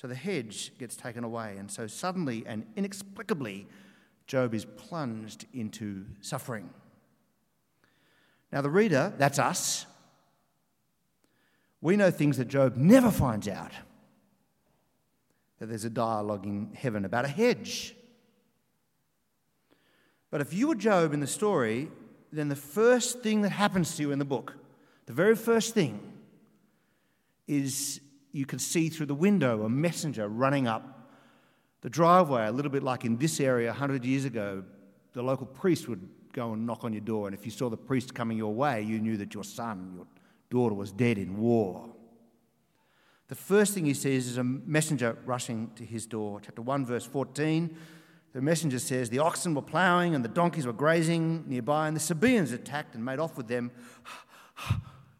So 0.00 0.06
the 0.06 0.14
hedge 0.14 0.70
gets 0.78 0.94
taken 0.94 1.24
away, 1.24 1.56
and 1.58 1.68
so 1.68 1.88
suddenly 1.88 2.44
and 2.46 2.64
inexplicably, 2.76 3.66
Job 4.28 4.54
is 4.54 4.64
plunged 4.64 5.46
into 5.52 6.04
suffering. 6.20 6.70
Now, 8.52 8.60
the 8.60 8.70
reader, 8.70 9.12
that's 9.18 9.40
us, 9.40 9.86
we 11.80 11.96
know 11.96 12.12
things 12.12 12.36
that 12.36 12.46
Job 12.46 12.76
never 12.76 13.10
finds 13.10 13.48
out. 13.48 13.72
That 15.58 15.66
there's 15.66 15.84
a 15.84 15.90
dialogue 15.90 16.46
in 16.46 16.70
heaven 16.74 17.04
about 17.04 17.24
a 17.24 17.28
hedge. 17.28 17.96
But 20.30 20.40
if 20.40 20.54
you 20.54 20.68
were 20.68 20.76
Job 20.76 21.12
in 21.12 21.18
the 21.18 21.26
story, 21.26 21.90
then 22.30 22.48
the 22.48 22.54
first 22.54 23.22
thing 23.22 23.42
that 23.42 23.50
happens 23.50 23.96
to 23.96 24.02
you 24.04 24.12
in 24.12 24.20
the 24.20 24.24
book, 24.24 24.54
the 25.06 25.12
very 25.12 25.34
first 25.34 25.74
thing, 25.74 25.98
is 27.48 28.00
you 28.32 28.46
could 28.46 28.60
see 28.60 28.88
through 28.88 29.06
the 29.06 29.14
window 29.14 29.64
a 29.64 29.68
messenger 29.68 30.28
running 30.28 30.66
up 30.66 31.10
the 31.80 31.90
driveway, 31.90 32.46
a 32.46 32.52
little 32.52 32.70
bit 32.70 32.82
like 32.82 33.04
in 33.04 33.16
this 33.16 33.40
area 33.40 33.68
100 33.68 34.04
years 34.04 34.24
ago. 34.24 34.64
The 35.12 35.22
local 35.22 35.46
priest 35.46 35.88
would 35.88 36.06
go 36.32 36.52
and 36.52 36.66
knock 36.66 36.84
on 36.84 36.92
your 36.92 37.00
door, 37.00 37.26
and 37.26 37.34
if 37.34 37.44
you 37.44 37.50
saw 37.50 37.68
the 37.68 37.76
priest 37.76 38.14
coming 38.14 38.36
your 38.36 38.54
way, 38.54 38.82
you 38.82 38.98
knew 39.00 39.16
that 39.16 39.34
your 39.34 39.44
son, 39.44 39.92
your 39.96 40.06
daughter, 40.50 40.74
was 40.74 40.92
dead 40.92 41.18
in 41.18 41.38
war. 41.38 41.88
The 43.28 43.34
first 43.34 43.74
thing 43.74 43.84
he 43.84 43.94
sees 43.94 44.26
is 44.26 44.38
a 44.38 44.44
messenger 44.44 45.18
rushing 45.24 45.70
to 45.76 45.84
his 45.84 46.06
door. 46.06 46.40
Chapter 46.42 46.62
1, 46.62 46.86
verse 46.86 47.04
14. 47.04 47.76
The 48.32 48.40
messenger 48.40 48.78
says, 48.78 49.10
The 49.10 49.18
oxen 49.18 49.54
were 49.54 49.62
ploughing 49.62 50.14
and 50.14 50.24
the 50.24 50.28
donkeys 50.28 50.66
were 50.66 50.72
grazing 50.72 51.44
nearby, 51.46 51.88
and 51.88 51.96
the 51.96 52.00
Sabaeans 52.00 52.52
attacked 52.52 52.94
and 52.94 53.04
made 53.04 53.18
off 53.18 53.36
with 53.36 53.48
them. 53.48 53.70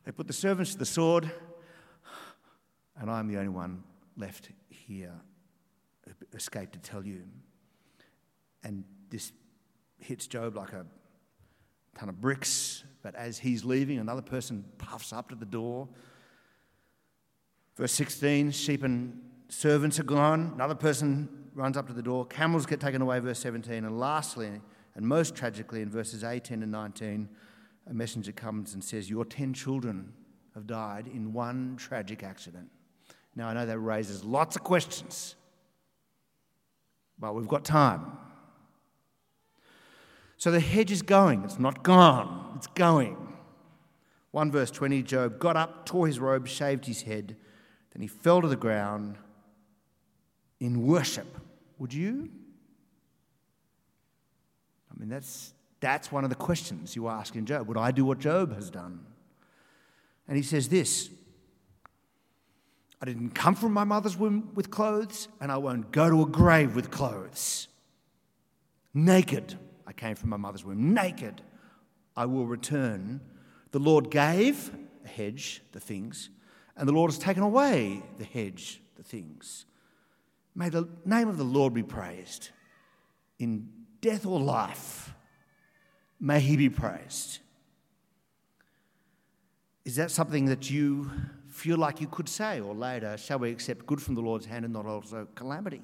They 0.04 0.12
put 0.12 0.26
the 0.26 0.32
servants 0.32 0.72
to 0.72 0.78
the 0.78 0.86
sword 0.86 1.30
and 3.00 3.10
I'm 3.10 3.28
the 3.28 3.36
only 3.36 3.48
one 3.48 3.82
left 4.16 4.50
here, 4.68 5.14
escaped 6.34 6.72
to 6.72 6.78
tell 6.78 7.04
you. 7.04 7.22
And 8.64 8.84
this 9.10 9.32
hits 9.98 10.26
Job 10.26 10.56
like 10.56 10.72
a 10.72 10.84
ton 11.96 12.08
of 12.08 12.20
bricks, 12.20 12.84
but 13.02 13.14
as 13.14 13.38
he's 13.38 13.64
leaving, 13.64 13.98
another 13.98 14.22
person 14.22 14.64
puffs 14.78 15.12
up 15.12 15.28
to 15.28 15.34
the 15.34 15.46
door. 15.46 15.88
Verse 17.76 17.92
16 17.92 18.50
sheep 18.50 18.82
and 18.82 19.20
servants 19.48 20.00
are 20.00 20.04
gone. 20.04 20.52
Another 20.54 20.74
person 20.74 21.28
runs 21.54 21.76
up 21.76 21.86
to 21.86 21.92
the 21.92 22.02
door. 22.02 22.26
Camels 22.26 22.66
get 22.66 22.80
taken 22.80 23.02
away, 23.02 23.18
verse 23.20 23.38
17. 23.38 23.84
And 23.84 23.98
lastly, 23.98 24.60
and 24.94 25.06
most 25.06 25.36
tragically, 25.36 25.82
in 25.82 25.90
verses 25.90 26.24
18 26.24 26.62
and 26.62 26.72
19, 26.72 27.28
a 27.88 27.94
messenger 27.94 28.32
comes 28.32 28.74
and 28.74 28.82
says, 28.82 29.08
Your 29.08 29.24
10 29.24 29.54
children 29.54 30.12
have 30.54 30.66
died 30.66 31.06
in 31.06 31.32
one 31.32 31.76
tragic 31.76 32.22
accident. 32.22 32.68
Now, 33.38 33.46
I 33.46 33.54
know 33.54 33.66
that 33.66 33.78
raises 33.78 34.24
lots 34.24 34.56
of 34.56 34.64
questions, 34.64 35.36
but 37.20 37.36
we've 37.36 37.46
got 37.46 37.64
time. 37.64 38.18
So 40.38 40.50
the 40.50 40.58
hedge 40.58 40.90
is 40.90 41.02
going, 41.02 41.44
it's 41.44 41.56
not 41.56 41.84
gone, 41.84 42.54
it's 42.56 42.66
going. 42.66 43.16
1 44.32 44.50
verse 44.50 44.72
20 44.72 45.04
Job 45.04 45.38
got 45.38 45.56
up, 45.56 45.86
tore 45.86 46.08
his 46.08 46.18
robe, 46.18 46.48
shaved 46.48 46.84
his 46.86 47.02
head, 47.02 47.36
then 47.92 48.02
he 48.02 48.08
fell 48.08 48.42
to 48.42 48.48
the 48.48 48.56
ground 48.56 49.18
in 50.58 50.84
worship. 50.84 51.38
Would 51.78 51.94
you? 51.94 52.28
I 54.90 54.98
mean, 54.98 55.08
that's, 55.08 55.54
that's 55.78 56.10
one 56.10 56.24
of 56.24 56.30
the 56.30 56.36
questions 56.36 56.96
you 56.96 57.06
ask 57.06 57.36
in 57.36 57.46
Job. 57.46 57.68
Would 57.68 57.78
I 57.78 57.92
do 57.92 58.04
what 58.04 58.18
Job 58.18 58.52
has 58.56 58.68
done? 58.68 58.98
And 60.26 60.36
he 60.36 60.42
says 60.42 60.68
this 60.68 61.08
I 63.00 63.06
didn't 63.06 63.30
come 63.30 63.54
from 63.54 63.72
my 63.72 63.84
mother's 63.84 64.16
womb 64.16 64.50
with 64.54 64.70
clothes, 64.70 65.28
and 65.40 65.52
I 65.52 65.56
won't 65.58 65.92
go 65.92 66.10
to 66.10 66.22
a 66.22 66.26
grave 66.26 66.74
with 66.74 66.90
clothes. 66.90 67.68
Naked, 68.92 69.56
I 69.86 69.92
came 69.92 70.16
from 70.16 70.30
my 70.30 70.36
mother's 70.36 70.64
womb. 70.64 70.92
Naked, 70.92 71.42
I 72.16 72.26
will 72.26 72.46
return. 72.46 73.20
The 73.70 73.78
Lord 73.78 74.10
gave 74.10 74.74
a 75.04 75.08
hedge, 75.08 75.62
the 75.72 75.80
things, 75.80 76.30
and 76.76 76.88
the 76.88 76.92
Lord 76.92 77.10
has 77.10 77.18
taken 77.18 77.42
away 77.42 78.02
the 78.18 78.24
hedge, 78.24 78.80
the 78.96 79.04
things. 79.04 79.66
May 80.54 80.68
the 80.68 80.88
name 81.04 81.28
of 81.28 81.38
the 81.38 81.44
Lord 81.44 81.72
be 81.74 81.84
praised 81.84 82.50
in 83.38 83.68
death 84.00 84.26
or 84.26 84.40
life. 84.40 85.14
May 86.18 86.40
he 86.40 86.56
be 86.56 86.68
praised. 86.68 87.38
Is 89.84 89.96
that 89.96 90.10
something 90.10 90.46
that 90.46 90.68
you 90.68 91.10
feel 91.58 91.76
like 91.76 92.00
you 92.00 92.06
could 92.06 92.28
say, 92.28 92.60
or 92.60 92.74
later, 92.74 93.16
shall 93.16 93.40
we 93.40 93.50
accept 93.50 93.84
good 93.84 94.00
from 94.00 94.14
the 94.14 94.20
Lord's 94.20 94.46
hand 94.46 94.64
and 94.64 94.72
not 94.72 94.86
also 94.86 95.26
calamity? 95.34 95.82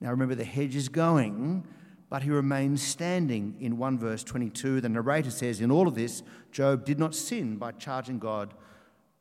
Now 0.00 0.10
remember, 0.10 0.34
the 0.34 0.44
hedge 0.44 0.74
is 0.74 0.88
going, 0.88 1.64
but 2.10 2.22
he 2.22 2.30
remains 2.30 2.82
standing. 2.82 3.56
In 3.60 3.78
1 3.78 3.98
verse 3.98 4.24
22, 4.24 4.80
the 4.80 4.88
narrator 4.88 5.30
says, 5.30 5.60
In 5.60 5.70
all 5.70 5.86
of 5.86 5.94
this, 5.94 6.22
Job 6.50 6.84
did 6.84 6.98
not 6.98 7.14
sin 7.14 7.56
by 7.56 7.72
charging 7.72 8.18
God 8.18 8.54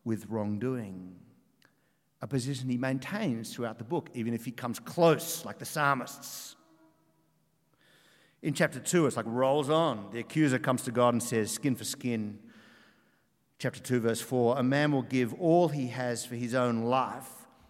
with 0.04 0.26
wrongdoing. 0.30 1.16
A 2.22 2.28
position 2.28 2.68
he 2.68 2.78
maintains 2.78 3.54
throughout 3.54 3.78
the 3.78 3.84
book, 3.84 4.10
even 4.16 4.34
if 4.34 4.46
he 4.46 4.52
comes 4.52 4.80
close, 4.80 5.46
like 5.46 5.60
the 5.60 5.66
psalmists. 5.66 6.56
In 8.42 8.54
chapter 8.54 8.80
2, 8.80 9.06
it's 9.06 9.18
like 9.18 9.26
rolls 9.28 9.70
on. 9.70 10.10
The 10.12 10.20
accuser 10.20 10.58
comes 10.58 10.82
to 10.84 10.92
God 10.92 11.14
and 11.14 11.22
says, 11.22 11.52
Skin 11.52 11.76
for 11.76 11.84
skin, 11.84 12.40
chapter 13.58 13.80
2, 13.80 14.00
verse 14.02 14.22
4 14.22 14.58
A 14.58 14.64
man 14.64 14.92
will 14.92 15.02
give 15.02 15.34
all 15.36 15.70
he 15.70 15.88
has 15.88 16.26
for 16.26 16.36
his 16.36 16.54
own 16.54 16.84
life. 16.84 17.30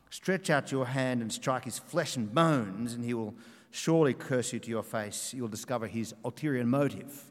Stretch 0.10 0.50
out 0.50 0.72
your 0.72 0.86
hand 0.86 1.22
and 1.22 1.32
strike 1.32 1.66
his 1.66 1.80
flesh 1.80 2.16
and 2.16 2.34
bones, 2.34 2.94
and 2.94 3.04
he 3.04 3.14
will 3.14 3.36
surely 3.72 4.14
curse 4.14 4.54
you 4.54 4.60
to 4.60 4.70
your 4.70 4.84
face. 4.84 5.34
You'll 5.34 5.48
discover 5.48 5.88
his 5.88 6.14
ulterior 6.24 6.64
motive. 6.64 7.24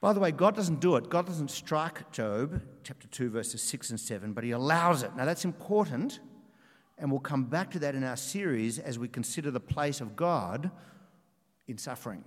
By 0.00 0.12
the 0.12 0.20
way, 0.20 0.32
God 0.32 0.54
doesn't 0.54 0.80
do 0.80 0.96
it. 0.96 1.08
God 1.08 1.24
doesn't 1.26 1.50
strike 1.50 2.12
Job, 2.12 2.60
chapter 2.82 3.06
2, 3.08 3.30
verses 3.30 3.62
6 3.62 3.90
and 3.90 4.00
7, 4.00 4.32
but 4.34 4.44
he 4.44 4.50
allows 4.50 5.02
it. 5.02 5.14
Now, 5.16 5.24
that's 5.24 5.46
important, 5.46 6.20
and 6.98 7.10
we'll 7.10 7.20
come 7.20 7.44
back 7.44 7.70
to 7.70 7.78
that 7.78 7.94
in 7.94 8.04
our 8.04 8.16
series 8.16 8.78
as 8.78 8.98
we 8.98 9.08
consider 9.08 9.50
the 9.50 9.60
place 9.60 10.02
of 10.02 10.14
God 10.14 10.70
in 11.66 11.78
suffering. 11.78 12.22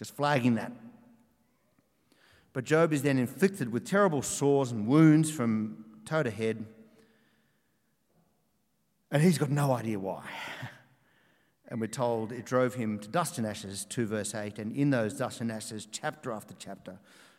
Just 0.00 0.16
flagging 0.16 0.54
that. 0.54 0.72
But 2.54 2.64
Job 2.64 2.94
is 2.94 3.02
then 3.02 3.18
inflicted 3.18 3.70
with 3.70 3.84
terrible 3.84 4.22
sores 4.22 4.72
and 4.72 4.86
wounds 4.86 5.30
from 5.30 5.84
toe 6.06 6.22
to 6.22 6.30
head. 6.30 6.64
And 9.10 9.22
he's 9.22 9.36
got 9.36 9.50
no 9.50 9.72
idea 9.72 10.00
why. 10.00 10.24
And 11.72 11.80
we're 11.80 11.86
told 11.86 12.32
it 12.32 12.44
drove 12.44 12.74
him 12.74 12.98
to 12.98 13.06
dust 13.06 13.38
and 13.38 13.46
ashes, 13.46 13.84
2 13.88 14.04
verse 14.06 14.34
8. 14.34 14.58
And 14.58 14.74
in 14.74 14.90
those 14.90 15.14
dust 15.14 15.40
and 15.40 15.52
ashes, 15.52 15.86
chapter 15.88 16.32
after 16.32 16.52
chapter, 16.58 16.98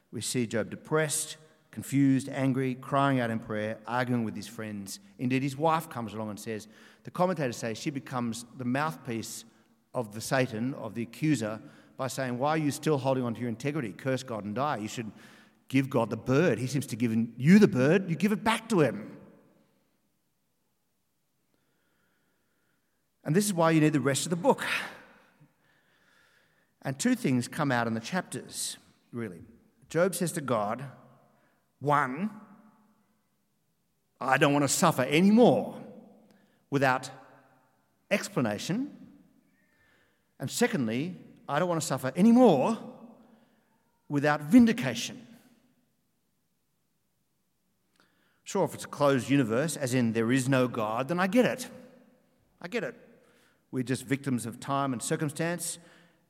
we 0.09 0.21
see 0.21 0.47
Job 0.47 0.69
depressed, 0.69 1.35
confused, 1.69 2.29
angry, 2.29 2.75
crying 2.75 3.19
out 3.19 3.29
in 3.29 3.39
prayer, 3.39 3.79
arguing 3.85 4.23
with 4.23 4.33
his 4.33 4.47
friends. 4.47 5.01
Indeed, 5.19 5.43
his 5.43 5.57
wife 5.57 5.89
comes 5.89 6.13
along 6.13 6.29
and 6.29 6.39
says, 6.39 6.69
the 7.03 7.11
commentators 7.11 7.57
say 7.57 7.73
she 7.73 7.89
becomes 7.89 8.45
the 8.57 8.63
mouthpiece 8.63 9.43
of 9.93 10.13
the 10.13 10.21
Satan, 10.21 10.75
of 10.75 10.95
the 10.95 11.01
accuser, 11.01 11.59
by 12.01 12.07
saying, 12.07 12.39
Why 12.39 12.49
are 12.49 12.57
you 12.57 12.71
still 12.71 12.97
holding 12.97 13.23
on 13.23 13.35
to 13.35 13.39
your 13.39 13.49
integrity? 13.49 13.91
Curse 13.91 14.23
God 14.23 14.43
and 14.43 14.55
die. 14.55 14.77
You 14.77 14.87
should 14.87 15.11
give 15.67 15.87
God 15.87 16.09
the 16.09 16.17
bird. 16.17 16.57
He 16.57 16.65
seems 16.65 16.87
to 16.87 16.95
give 16.95 17.15
you 17.37 17.59
the 17.59 17.67
bird, 17.67 18.09
you 18.09 18.15
give 18.15 18.31
it 18.31 18.43
back 18.43 18.67
to 18.69 18.81
him. 18.81 19.19
And 23.23 23.35
this 23.35 23.45
is 23.45 23.53
why 23.53 23.69
you 23.69 23.79
need 23.79 23.93
the 23.93 23.99
rest 23.99 24.25
of 24.25 24.31
the 24.31 24.35
book. 24.35 24.65
And 26.81 26.97
two 26.97 27.13
things 27.13 27.47
come 27.47 27.71
out 27.71 27.85
in 27.85 27.93
the 27.93 27.99
chapters, 27.99 28.77
really. 29.11 29.43
Job 29.87 30.15
says 30.15 30.31
to 30.31 30.41
God, 30.41 30.83
one, 31.81 32.31
I 34.19 34.39
don't 34.39 34.53
want 34.53 34.63
to 34.63 34.69
suffer 34.69 35.03
anymore 35.03 35.79
without 36.71 37.11
explanation. 38.09 38.89
And 40.39 40.49
secondly, 40.49 41.15
I 41.51 41.59
don't 41.59 41.67
want 41.67 41.81
to 41.81 41.87
suffer 41.87 42.13
anymore 42.15 42.77
without 44.07 44.41
vindication. 44.41 45.27
Sure, 48.45 48.63
if 48.63 48.73
it's 48.73 48.85
a 48.85 48.87
closed 48.87 49.29
universe, 49.29 49.75
as 49.75 49.93
in 49.93 50.13
there 50.13 50.31
is 50.31 50.47
no 50.47 50.69
God, 50.69 51.09
then 51.09 51.19
I 51.19 51.27
get 51.27 51.43
it. 51.45 51.67
I 52.61 52.69
get 52.69 52.85
it. 52.85 52.95
We're 53.69 53.83
just 53.83 54.05
victims 54.05 54.45
of 54.45 54.61
time 54.61 54.93
and 54.93 55.01
circumstance, 55.01 55.77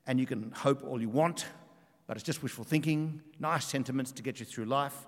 and 0.07 0.19
you 0.19 0.25
can 0.25 0.51
hope 0.51 0.83
all 0.83 0.99
you 0.99 1.09
want, 1.09 1.45
but 2.07 2.17
it's 2.17 2.25
just 2.25 2.41
wishful 2.41 2.63
thinking, 2.63 3.21
nice 3.39 3.65
sentiments 3.65 4.11
to 4.13 4.23
get 4.23 4.39
you 4.39 4.45
through 4.45 4.65
life. 4.65 5.05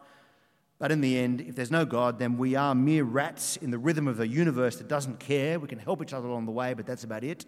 But 0.78 0.92
in 0.92 1.02
the 1.02 1.18
end, 1.18 1.42
if 1.42 1.56
there's 1.56 1.72
no 1.72 1.86
God, 1.86 2.20
then 2.20 2.38
we 2.38 2.56
are 2.56 2.76
mere 2.76 3.04
rats 3.04 3.58
in 3.58 3.72
the 3.72 3.80
rhythm 3.80 4.08
of 4.08 4.20
a 4.20 4.28
universe 4.28 4.76
that 4.76 4.88
doesn't 4.88 5.20
care. 5.20 5.60
We 5.60 5.68
can 5.68 5.80
help 5.80 6.04
each 6.04 6.14
other 6.14 6.28
along 6.28 6.46
the 6.46 6.52
way, 6.52 6.76
but 6.76 6.86
that's 6.86 7.04
about 7.04 7.24
it. 7.24 7.46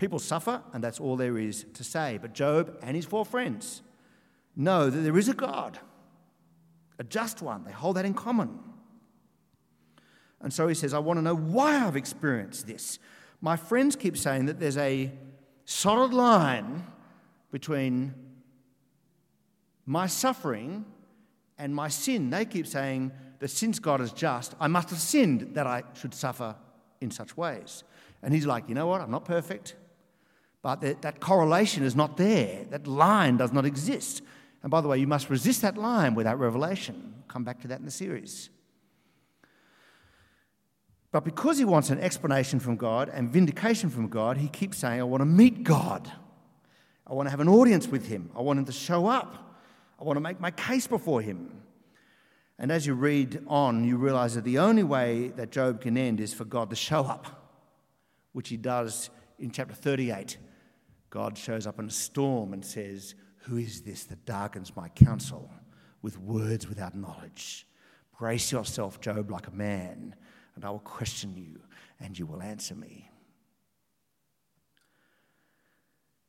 People 0.00 0.18
suffer, 0.18 0.62
and 0.72 0.82
that's 0.82 0.98
all 0.98 1.14
there 1.14 1.36
is 1.36 1.66
to 1.74 1.84
say. 1.84 2.18
But 2.22 2.32
Job 2.32 2.74
and 2.80 2.96
his 2.96 3.04
four 3.04 3.26
friends 3.26 3.82
know 4.56 4.88
that 4.88 4.98
there 4.98 5.18
is 5.18 5.28
a 5.28 5.34
God, 5.34 5.78
a 6.98 7.04
just 7.04 7.42
one. 7.42 7.64
They 7.64 7.72
hold 7.72 7.98
that 7.98 8.06
in 8.06 8.14
common. 8.14 8.60
And 10.40 10.54
so 10.54 10.68
he 10.68 10.74
says, 10.74 10.94
I 10.94 11.00
want 11.00 11.18
to 11.18 11.22
know 11.22 11.36
why 11.36 11.86
I've 11.86 11.96
experienced 11.96 12.66
this. 12.66 12.98
My 13.42 13.56
friends 13.56 13.94
keep 13.94 14.16
saying 14.16 14.46
that 14.46 14.58
there's 14.58 14.78
a 14.78 15.12
solid 15.66 16.14
line 16.14 16.86
between 17.50 18.14
my 19.84 20.06
suffering 20.06 20.86
and 21.58 21.74
my 21.74 21.88
sin. 21.88 22.30
They 22.30 22.46
keep 22.46 22.66
saying 22.66 23.12
that 23.38 23.48
since 23.48 23.78
God 23.78 24.00
is 24.00 24.12
just, 24.12 24.54
I 24.58 24.66
must 24.66 24.88
have 24.88 24.98
sinned 24.98 25.56
that 25.56 25.66
I 25.66 25.82
should 25.92 26.14
suffer 26.14 26.56
in 27.02 27.10
such 27.10 27.36
ways. 27.36 27.84
And 28.22 28.32
he's 28.32 28.46
like, 28.46 28.66
you 28.66 28.74
know 28.74 28.86
what? 28.86 29.02
I'm 29.02 29.10
not 29.10 29.26
perfect. 29.26 29.74
But 30.62 30.80
that, 30.82 31.02
that 31.02 31.20
correlation 31.20 31.84
is 31.84 31.96
not 31.96 32.16
there. 32.16 32.64
That 32.70 32.86
line 32.86 33.36
does 33.36 33.52
not 33.52 33.64
exist. 33.64 34.22
And 34.62 34.70
by 34.70 34.80
the 34.80 34.88
way, 34.88 34.98
you 34.98 35.06
must 35.06 35.30
resist 35.30 35.62
that 35.62 35.76
line 35.76 36.14
without 36.14 36.38
revelation. 36.38 37.14
come 37.28 37.44
back 37.44 37.60
to 37.62 37.68
that 37.68 37.78
in 37.78 37.84
the 37.84 37.90
series. 37.90 38.50
But 41.12 41.24
because 41.24 41.58
he 41.58 41.64
wants 41.64 41.90
an 41.90 41.98
explanation 41.98 42.60
from 42.60 42.76
God 42.76 43.08
and 43.08 43.30
vindication 43.30 43.90
from 43.90 44.08
God, 44.08 44.36
he 44.36 44.48
keeps 44.48 44.78
saying, 44.78 45.00
I 45.00 45.04
want 45.04 45.22
to 45.22 45.26
meet 45.26 45.64
God. 45.64 46.10
I 47.06 47.14
want 47.14 47.26
to 47.26 47.30
have 47.30 47.40
an 47.40 47.48
audience 47.48 47.88
with 47.88 48.06
him. 48.06 48.30
I 48.36 48.42
want 48.42 48.58
him 48.58 48.66
to 48.66 48.72
show 48.72 49.06
up. 49.06 49.56
I 49.98 50.04
want 50.04 50.16
to 50.16 50.20
make 50.20 50.40
my 50.40 50.50
case 50.50 50.86
before 50.86 51.20
him. 51.20 51.62
And 52.58 52.70
as 52.70 52.86
you 52.86 52.94
read 52.94 53.42
on, 53.48 53.84
you 53.84 53.96
realize 53.96 54.34
that 54.34 54.44
the 54.44 54.58
only 54.58 54.82
way 54.82 55.28
that 55.36 55.50
Job 55.50 55.80
can 55.80 55.96
end 55.96 56.20
is 56.20 56.34
for 56.34 56.44
God 56.44 56.70
to 56.70 56.76
show 56.76 57.04
up, 57.04 57.50
which 58.32 58.50
he 58.50 58.56
does 58.56 59.10
in 59.38 59.50
chapter 59.50 59.74
38 59.74 60.36
God 61.10 61.36
shows 61.36 61.66
up 61.66 61.78
in 61.78 61.86
a 61.86 61.90
storm 61.90 62.52
and 62.52 62.64
says, 62.64 63.14
Who 63.42 63.56
is 63.56 63.82
this 63.82 64.04
that 64.04 64.24
darkens 64.24 64.74
my 64.74 64.88
counsel 64.90 65.50
with 66.02 66.18
words 66.18 66.68
without 66.68 66.94
knowledge? 66.94 67.66
Brace 68.18 68.52
yourself, 68.52 69.00
Job, 69.00 69.30
like 69.30 69.48
a 69.48 69.52
man, 69.52 70.14
and 70.54 70.64
I 70.64 70.70
will 70.70 70.78
question 70.78 71.36
you, 71.36 71.60
and 71.98 72.18
you 72.18 72.26
will 72.26 72.42
answer 72.42 72.74
me. 72.74 73.10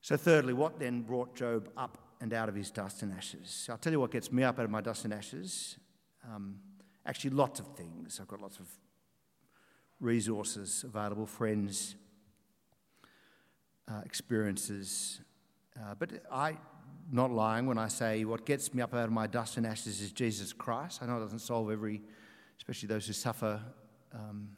So, 0.02 0.18
thirdly, 0.18 0.54
what 0.54 0.80
then 0.80 1.02
brought 1.02 1.36
Job 1.36 1.70
up 1.78 1.98
and 2.20 2.34
out 2.34 2.50
of 2.50 2.56
his 2.56 2.72
dust 2.72 3.04
and 3.04 3.14
ashes? 3.14 3.68
I'll 3.70 3.78
tell 3.78 3.94
you 3.94 4.00
what 4.00 4.12
gets 4.12 4.32
me 4.32 4.44
up 4.44 4.58
out 4.58 4.66
of 4.66 4.72
my 4.72 4.82
dust 4.82 5.06
and 5.06 5.14
ashes. 5.14 5.78
Um, 6.28 6.56
actually, 7.06 7.32
lots 7.32 7.60
of 7.60 7.68
things. 7.76 8.20
I've 8.20 8.28
got 8.28 8.42
lots 8.42 8.58
of 8.58 8.68
resources 10.00 10.84
available, 10.88 11.28
friends, 11.28 11.96
uh, 13.90 14.02
experiences. 14.06 15.22
Uh, 15.80 15.96
but 15.98 16.12
I'm 16.32 16.58
not 17.12 17.32
lying 17.32 17.66
when 17.66 17.78
I 17.78 17.88
say 17.88 18.26
what 18.26 18.46
gets 18.46 18.74
me 18.74 18.82
up 18.82 18.94
out 18.94 19.06
of 19.06 19.12
my 19.12 19.28
dust 19.28 19.58
and 19.58 19.66
ashes 19.66 20.02
is 20.02 20.12
Jesus 20.12 20.54
Christ. 20.54 21.02
I 21.02 21.06
know 21.06 21.18
it 21.18 21.22
doesn't 21.22 21.40
solve 21.40 21.72
every, 21.72 22.02
especially 22.58 22.88
those 22.88 23.08
who 23.08 23.14
suffer. 23.14 23.62
Um, 24.14 24.50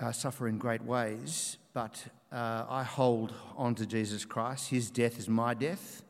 uh, 0.00 0.12
suffer 0.12 0.46
in 0.46 0.58
great 0.58 0.84
ways, 0.84 1.58
but 1.72 2.04
uh, 2.30 2.64
I 2.68 2.84
hold 2.84 3.32
on 3.56 3.74
to 3.76 3.86
Jesus 3.86 4.24
Christ. 4.24 4.70
His 4.70 4.90
death 4.90 5.18
is 5.18 5.28
my 5.28 5.54
death, 5.54 6.02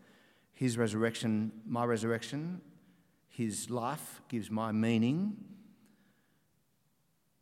His 0.53 0.77
resurrection, 0.77 1.53
my 1.67 1.85
resurrection. 1.85 2.61
His 3.29 3.71
life 3.71 4.21
gives 4.29 4.51
my 4.51 4.73
meaning. 4.73 5.37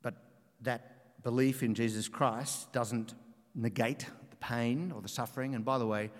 But 0.03 0.15
that 0.61 0.96
belief 1.27 1.65
in 1.65 1.75
Jesus 1.75 2.07
Christ 2.07 2.73
doesn't 2.73 3.15
negate 3.53 4.07
the 4.31 4.37
pain 4.37 4.93
or 4.95 5.03
the 5.03 5.09
suffering. 5.09 5.57
And 5.57 5.65
by 5.65 5.77
the 5.77 5.87
way, 5.87 6.13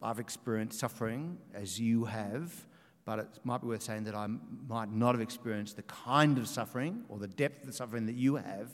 I've 0.00 0.18
experienced 0.18 0.78
suffering 0.78 1.36
as 1.52 1.78
you 1.78 2.06
have, 2.06 2.66
but 3.04 3.18
it 3.18 3.28
might 3.44 3.60
be 3.60 3.66
worth 3.66 3.82
saying 3.82 4.04
that 4.04 4.14
I 4.14 4.28
might 4.66 4.90
not 4.90 5.14
have 5.14 5.20
experienced 5.20 5.76
the 5.76 5.82
kind 5.82 6.38
of 6.38 6.48
suffering 6.48 7.04
or 7.10 7.18
the 7.18 7.28
depth 7.28 7.60
of 7.60 7.66
the 7.66 7.74
suffering 7.74 8.06
that 8.06 8.14
you 8.14 8.36
have, 8.36 8.70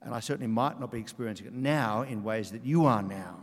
and 0.00 0.14
I 0.14 0.20
certainly 0.20 0.46
might 0.46 0.80
not 0.80 0.90
be 0.90 0.98
experiencing 0.98 1.46
it 1.46 1.52
now 1.52 2.04
in 2.04 2.24
ways 2.24 2.50
that 2.52 2.64
you 2.64 2.86
are 2.86 3.02
now. 3.02 3.36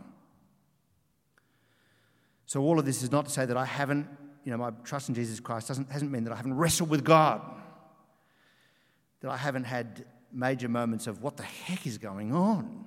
So, 2.46 2.62
all 2.62 2.80
of 2.80 2.84
this 2.84 3.04
is 3.04 3.12
not 3.12 3.26
to 3.26 3.30
say 3.30 3.46
that 3.46 3.56
I 3.56 3.64
haven't, 3.64 4.08
you 4.42 4.50
know, 4.50 4.58
my 4.58 4.70
trust 4.82 5.08
in 5.08 5.14
Jesus 5.14 5.38
Christ 5.38 5.68
doesn't, 5.68 5.92
hasn't 5.92 6.10
meant 6.10 6.24
that 6.24 6.32
I 6.32 6.36
haven't 6.36 6.54
wrestled 6.54 6.90
with 6.90 7.04
God, 7.04 7.42
that 9.20 9.30
I 9.30 9.36
haven't 9.36 9.64
had 9.64 10.04
major 10.36 10.68
moments 10.68 11.06
of 11.06 11.22
what 11.22 11.36
the 11.36 11.42
heck 11.42 11.86
is 11.86 11.98
going 11.98 12.32
on. 12.32 12.84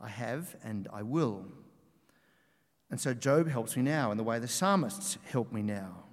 I 0.00 0.08
have 0.08 0.54
and 0.62 0.86
I 0.92 1.02
will. 1.02 1.46
And 2.90 3.00
so 3.00 3.14
Job 3.14 3.48
helps 3.48 3.76
me 3.76 3.82
now 3.82 4.10
in 4.10 4.16
the 4.16 4.24
way 4.24 4.38
the 4.38 4.48
psalmists 4.48 5.18
help 5.30 5.52
me 5.52 5.62
now. 5.62 6.04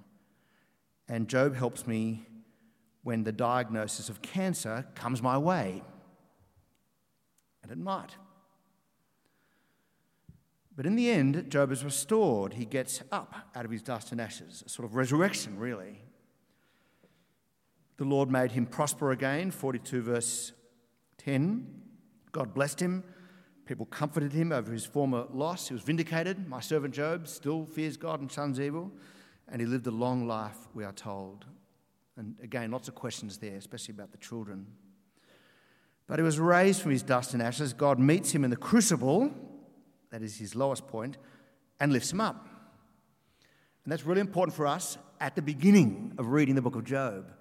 And 1.08 1.28
Job 1.28 1.54
helps 1.54 1.86
me 1.86 2.26
when 3.02 3.22
the 3.22 3.32
diagnosis 3.32 4.08
of 4.08 4.20
cancer 4.22 4.84
comes 4.94 5.22
my 5.22 5.38
way. 5.38 5.82
And 7.62 7.70
it 7.70 7.78
might. 7.78 8.16
But 10.74 10.86
in 10.86 10.96
the 10.96 11.10
end, 11.10 11.50
Job 11.50 11.72
is 11.72 11.84
restored. 11.84 12.54
He 12.54 12.66
gets 12.66 13.02
up 13.12 13.34
out 13.54 13.64
of 13.64 13.70
his 13.70 13.82
dust 13.82 14.12
and 14.12 14.20
ashes, 14.20 14.62
a 14.66 14.68
sort 14.68 14.84
of 14.86 14.94
resurrection, 14.94 15.58
really. 15.58 16.02
The 17.96 18.04
Lord 18.04 18.30
made 18.30 18.52
him 18.52 18.66
prosper 18.66 19.12
again, 19.12 19.50
42 19.50 20.02
verse 20.02 20.52
10. 21.18 21.66
God 22.32 22.54
blessed 22.54 22.80
him. 22.80 23.04
People 23.64 23.86
comforted 23.86 24.32
him 24.32 24.52
over 24.52 24.72
his 24.72 24.84
former 24.84 25.26
loss. 25.32 25.68
He 25.68 25.74
was 25.74 25.82
vindicated. 25.82 26.48
My 26.48 26.60
servant 26.60 26.94
Job 26.94 27.26
still 27.26 27.64
fears 27.64 27.96
God 27.96 28.20
and 28.20 28.30
shuns 28.30 28.60
evil. 28.60 28.92
And 29.48 29.60
he 29.60 29.66
lived 29.66 29.86
a 29.86 29.90
long 29.90 30.26
life, 30.26 30.56
we 30.74 30.84
are 30.84 30.92
told. 30.92 31.46
And 32.16 32.36
again, 32.42 32.70
lots 32.70 32.88
of 32.88 32.94
questions 32.94 33.38
there, 33.38 33.56
especially 33.56 33.94
about 33.94 34.12
the 34.12 34.18
children. 34.18 34.66
But 36.06 36.18
he 36.18 36.22
was 36.22 36.38
raised 36.38 36.82
from 36.82 36.92
his 36.92 37.02
dust 37.02 37.32
and 37.32 37.42
ashes. 37.42 37.72
God 37.72 37.98
meets 37.98 38.30
him 38.32 38.44
in 38.44 38.50
the 38.50 38.56
crucible 38.56 39.32
that 40.10 40.22
is 40.22 40.38
his 40.38 40.54
lowest 40.54 40.86
point, 40.86 41.18
and 41.80 41.92
lifts 41.92 42.12
him 42.12 42.20
up. 42.20 42.48
And 43.84 43.92
that's 43.92 44.04
really 44.04 44.20
important 44.20 44.56
for 44.56 44.66
us 44.66 44.98
at 45.20 45.36
the 45.36 45.42
beginning 45.42 46.14
of 46.18 46.28
reading 46.28 46.54
the 46.54 46.62
book 46.62 46.74
of 46.74 46.84
Job. 46.84 47.32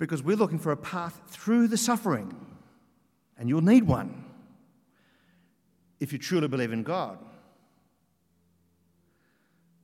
Because 0.00 0.22
we're 0.22 0.36
looking 0.36 0.58
for 0.58 0.72
a 0.72 0.78
path 0.78 1.20
through 1.28 1.68
the 1.68 1.76
suffering, 1.76 2.34
and 3.38 3.50
you'll 3.50 3.60
need 3.60 3.84
one 3.84 4.24
if 6.00 6.10
you 6.10 6.18
truly 6.18 6.48
believe 6.48 6.72
in 6.72 6.82
God. 6.82 7.18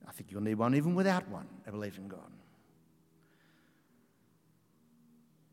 I 0.07 0.11
think 0.11 0.31
you'll 0.31 0.41
need 0.41 0.55
one 0.55 0.73
even 0.73 0.95
without 0.95 1.29
one, 1.29 1.45
a 1.67 1.71
belief 1.71 1.99
in 1.99 2.07
God. 2.07 2.31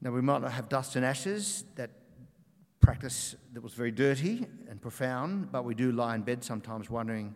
Now, 0.00 0.12
we 0.12 0.22
might 0.22 0.40
not 0.40 0.53
have 0.53 0.70
dust 0.70 0.96
and 0.96 1.05
ashes 1.05 1.64
that 1.77 1.90
practice 2.81 3.37
that 3.53 3.62
was 3.62 3.74
very 3.74 3.90
dirty 3.90 4.46
and 4.70 4.81
profound, 4.81 5.53
but 5.53 5.66
we 5.66 5.74
do 5.74 5.92
lie 5.92 6.14
in 6.14 6.22
bed 6.22 6.42
sometimes 6.42 6.88
wondering 6.88 7.35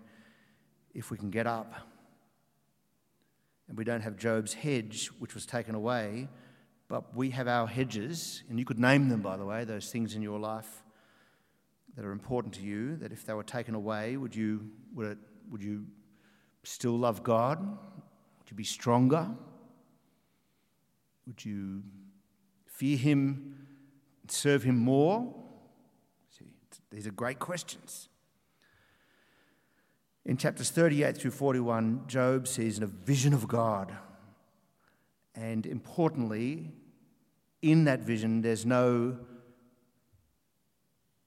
if 0.95 1.11
we 1.11 1.19
can 1.19 1.29
get 1.29 1.47
up. 1.47 1.75
And 3.69 3.77
we 3.77 3.85
don't 3.85 4.01
have 4.01 4.17
Job's 4.17 4.55
hedge, 4.55 5.11
which 5.19 5.35
was 5.35 5.45
taken 5.45 5.75
away, 5.75 6.29
but 6.88 7.14
we 7.14 7.31
have 7.31 7.48
our 7.48 7.66
hedges, 7.66 8.42
and 8.48 8.59
you 8.59 8.64
could 8.64 8.79
name 8.79 9.09
them, 9.09 9.20
by 9.20 9.37
the 9.37 9.44
way, 9.44 9.64
those 9.64 9.90
things 9.90 10.14
in 10.14 10.22
your 10.22 10.38
life 10.38 10.83
that 11.94 12.05
are 12.05 12.12
important 12.12 12.55
to 12.55 12.62
you, 12.62 12.96
that 12.96 13.12
if 13.12 13.27
they 13.27 13.35
were 13.35 13.42
taken 13.42 13.74
away, 13.74 14.16
would 14.16 14.35
you, 14.35 14.70
would, 14.94 15.07
it, 15.07 15.18
would 15.51 15.62
you 15.62 15.87
still 16.64 16.98
love 16.98 17.22
God? 17.22 17.61
Would 17.61 18.51
you 18.51 18.57
be 18.57 18.64
stronger? 18.64 19.29
Would 21.27 21.44
you 21.44 21.83
fear 22.66 22.96
Him 22.96 23.59
serve 24.31 24.62
him 24.62 24.77
more? 24.77 25.35
See, 26.37 26.46
these 26.90 27.07
are 27.07 27.12
great 27.12 27.38
questions. 27.38 28.09
In 30.24 30.37
chapters 30.37 30.70
38 30.70 31.16
through 31.16 31.31
41, 31.31 32.03
Job 32.07 32.46
sees 32.46 32.79
a 32.81 32.87
vision 32.87 33.33
of 33.33 33.48
God. 33.48 33.92
And 35.38 35.66
importantly, 35.66 36.72
in 37.62 37.85
that 37.85 38.01
vision, 38.01 38.42
there's 38.42 38.66
no 38.66 39.18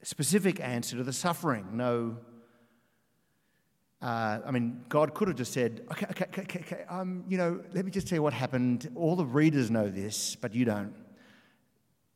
specific 0.04 0.60
answer 0.60 0.97
to 0.97 1.04
the 1.04 1.13
suffering. 1.13 1.78
No, 1.78 2.17
uh, 4.02 4.39
I 4.45 4.52
mean, 4.52 4.84
God 4.89 5.13
could 5.13 5.28
have 5.28 5.38
just 5.38 5.54
said, 5.54 5.86
okay, 5.91 6.08
okay, 6.10 6.26
okay, 6.26 6.60
okay, 6.60 6.84
um, 6.89 7.24
you 7.30 7.38
know, 7.38 7.62
let 7.71 7.86
me 7.86 7.91
just 7.91 8.08
tell 8.08 8.17
you 8.17 8.24
what 8.24 8.34
happened. 8.34 8.91
All 8.95 9.15
the 9.15 9.26
readers 9.26 9.69
know 9.69 9.89
this, 9.89 10.36
but 10.36 10.54
you 10.54 10.65
don't 10.65 10.93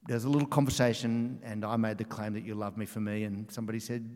there's 0.08 0.26
a 0.26 0.30
little 0.30 0.48
conversation, 0.48 1.40
and 1.44 1.66
I 1.66 1.78
made 1.78 1.98
the 1.98 2.06
claim 2.06 2.34
that 2.34 2.44
you 2.44 2.54
love 2.54 2.78
me 2.78 2.86
for 2.86 3.00
me, 3.00 3.24
and 3.24 3.50
somebody 3.52 3.80
said 3.80 4.08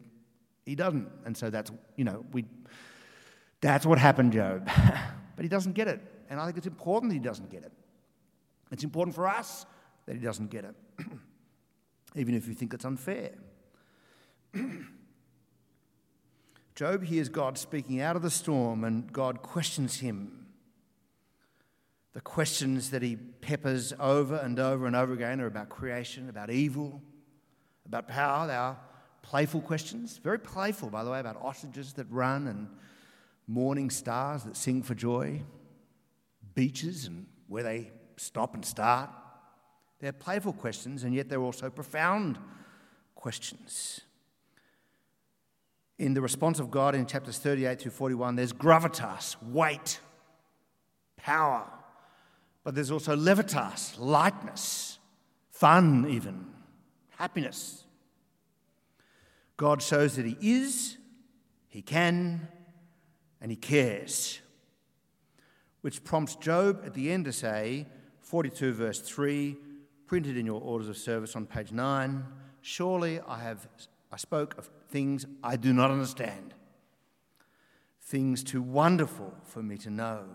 he 0.66 0.76
doesn't. 0.76 1.08
And 1.26 1.36
so 1.36 1.50
that's, 1.50 1.72
you 1.96 2.04
know, 2.04 2.26
we, 2.32 2.46
that's 3.60 3.86
what 3.86 3.98
happened, 3.98 4.34
Job. 4.34 4.70
but 5.36 5.44
he 5.44 5.50
doesn't 5.50 5.74
get 5.74 5.88
it. 5.88 6.02
And 6.30 6.40
I 6.40 6.46
think 6.46 6.58
it's 6.58 6.68
important 6.68 7.12
that 7.12 7.16
he 7.16 7.20
doesn't 7.20 7.50
get 7.50 7.64
it. 7.64 7.72
It's 8.72 8.84
important 8.84 9.16
for 9.16 9.28
us 9.28 9.66
that 10.06 10.16
he 10.16 10.22
doesn't 10.22 10.50
get 10.50 10.64
it, 10.66 10.76
even 12.16 12.36
if 12.36 12.48
you 12.48 12.54
think 12.54 12.74
it's 12.74 12.86
unfair. 12.86 13.32
Job 16.76 17.04
hears 17.04 17.30
God 17.30 17.58
speaking 17.58 18.00
out 18.00 18.16
of 18.16 18.22
the 18.22 18.30
storm, 18.30 18.84
and 18.84 19.12
God 19.12 19.42
questions 19.42 20.00
him 20.00 20.40
the 22.14 22.22
questions 22.22 22.90
that 22.90 23.02
he 23.02 23.16
peppers 23.16 23.94
over 24.00 24.36
and 24.36 24.60
over 24.60 24.88
and 24.88 24.96
over 24.96 25.14
again 25.14 25.40
are 25.42 25.46
about 25.46 25.70
creation, 25.70 26.28
about 26.28 26.50
evil, 26.50 27.02
about 27.86 28.08
power. 28.08 28.48
They 28.48 28.56
are 28.56 28.78
playful 29.22 29.62
questions, 29.62 30.18
very 30.18 30.40
playful, 30.40 30.90
by 30.90 31.04
the 31.04 31.12
way, 31.12 31.20
about 31.20 31.38
ostriches 31.42 31.94
that 31.94 32.08
run 32.10 32.48
and 32.48 32.68
morning 33.48 33.90
stars 33.90 34.44
that 34.44 34.58
sing 34.58 34.82
for 34.82 34.96
joy, 34.96 35.42
beaches 36.60 37.06
and 37.06 37.26
where 37.48 37.64
they 37.64 37.92
stop 38.18 38.54
and 38.54 38.66
start. 38.66 39.10
They're 40.00 40.12
playful 40.14 40.54
questions, 40.54 41.04
and 41.04 41.14
yet 41.14 41.30
they're 41.30 41.42
also 41.42 41.70
profound 41.70 42.38
questions. 43.16 44.02
In 45.98 46.14
the 46.14 46.22
response 46.22 46.60
of 46.60 46.72
God 46.72 46.96
in 46.96 47.06
chapters 47.06 47.38
38 47.38 47.82
through 47.82 47.92
41, 47.92 48.36
there's 48.36 48.54
gravitas, 48.54 49.36
weight, 49.44 50.00
power 51.18 51.66
but 52.64 52.76
there's 52.76 52.92
also 52.92 53.16
levitas, 53.16 53.98
lightness, 53.98 55.00
fun, 55.50 56.06
even, 56.10 56.46
happiness. 57.18 57.84
God 59.58 59.82
shows 59.82 60.16
that 60.18 60.26
He 60.26 60.38
is, 60.40 60.98
He 61.68 61.82
can, 61.82 62.48
and 63.42 63.52
He 63.52 63.58
cares. 63.58 64.40
Which 65.82 66.04
prompts 66.04 66.36
Job 66.36 66.84
at 66.86 66.94
the 66.94 67.12
end 67.12 67.26
to 67.26 67.34
say, 67.34 67.88
42 68.22 68.74
verse 68.74 69.00
3, 69.00 69.58
printed 70.06 70.38
in 70.38 70.46
your 70.46 70.62
orders 70.62 70.90
of 70.90 70.98
service 70.98 71.36
on 71.36 71.46
page 71.46 71.72
9 71.72 72.26
Surely 72.62 73.20
I 73.22 73.40
have 73.40 73.68
I 74.12 74.18
spoke 74.18 74.58
of 74.58 74.70
things 74.90 75.26
I 75.44 75.56
do 75.56 75.72
not 75.72 75.92
understand, 75.92 76.54
things 78.02 78.44
too 78.44 78.62
wonderful 78.62 79.34
for 79.44 79.62
me 79.62 79.78
to 79.78 79.90
know. 79.90 80.26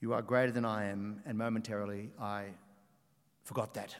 You 0.00 0.14
are 0.14 0.22
greater 0.22 0.52
than 0.52 0.64
I 0.64 0.86
am, 0.86 1.20
and 1.26 1.38
momentarily 1.38 2.10
I 2.20 2.46
forgot 3.42 3.74
that. 3.74 3.94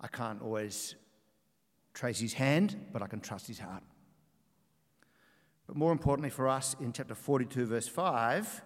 I 0.00 0.08
can't 0.08 0.42
always 0.42 0.96
trace 1.94 2.18
his 2.18 2.32
hand, 2.32 2.76
but 2.92 3.00
I 3.00 3.06
can 3.06 3.20
trust 3.20 3.46
his 3.46 3.60
heart. 3.60 3.82
But 5.72 5.78
more 5.78 5.92
importantly 5.92 6.28
for 6.28 6.48
us, 6.48 6.76
in 6.80 6.92
chapter 6.92 7.14
42, 7.14 7.64
verse 7.64 7.88
5, 7.88 8.60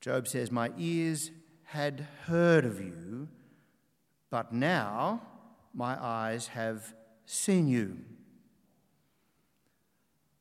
Job 0.00 0.26
says, 0.26 0.50
My 0.50 0.72
ears 0.76 1.30
had 1.62 2.08
heard 2.26 2.64
of 2.64 2.80
you, 2.80 3.28
but 4.28 4.52
now 4.52 5.22
my 5.72 5.96
eyes 6.04 6.48
have 6.48 6.92
seen 7.24 7.68
you. 7.68 7.98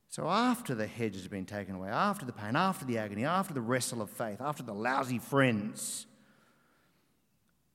So, 0.10 0.28
after 0.28 0.74
the 0.74 0.88
hedge 0.88 1.13
has 1.13 1.28
been 1.28 1.45
taken 1.45 1.76
away, 1.76 1.89
after 1.89 2.26
the 2.26 2.34
pain, 2.34 2.56
after 2.56 2.84
the 2.84 2.97
agony, 2.97 3.24
after 3.24 3.54
the 3.54 3.62
wrestle 3.62 4.02
of 4.02 4.10
faith, 4.10 4.41
after 4.41 4.63
the 4.63 4.74
lousy 4.74 5.19
friends, 5.19 6.08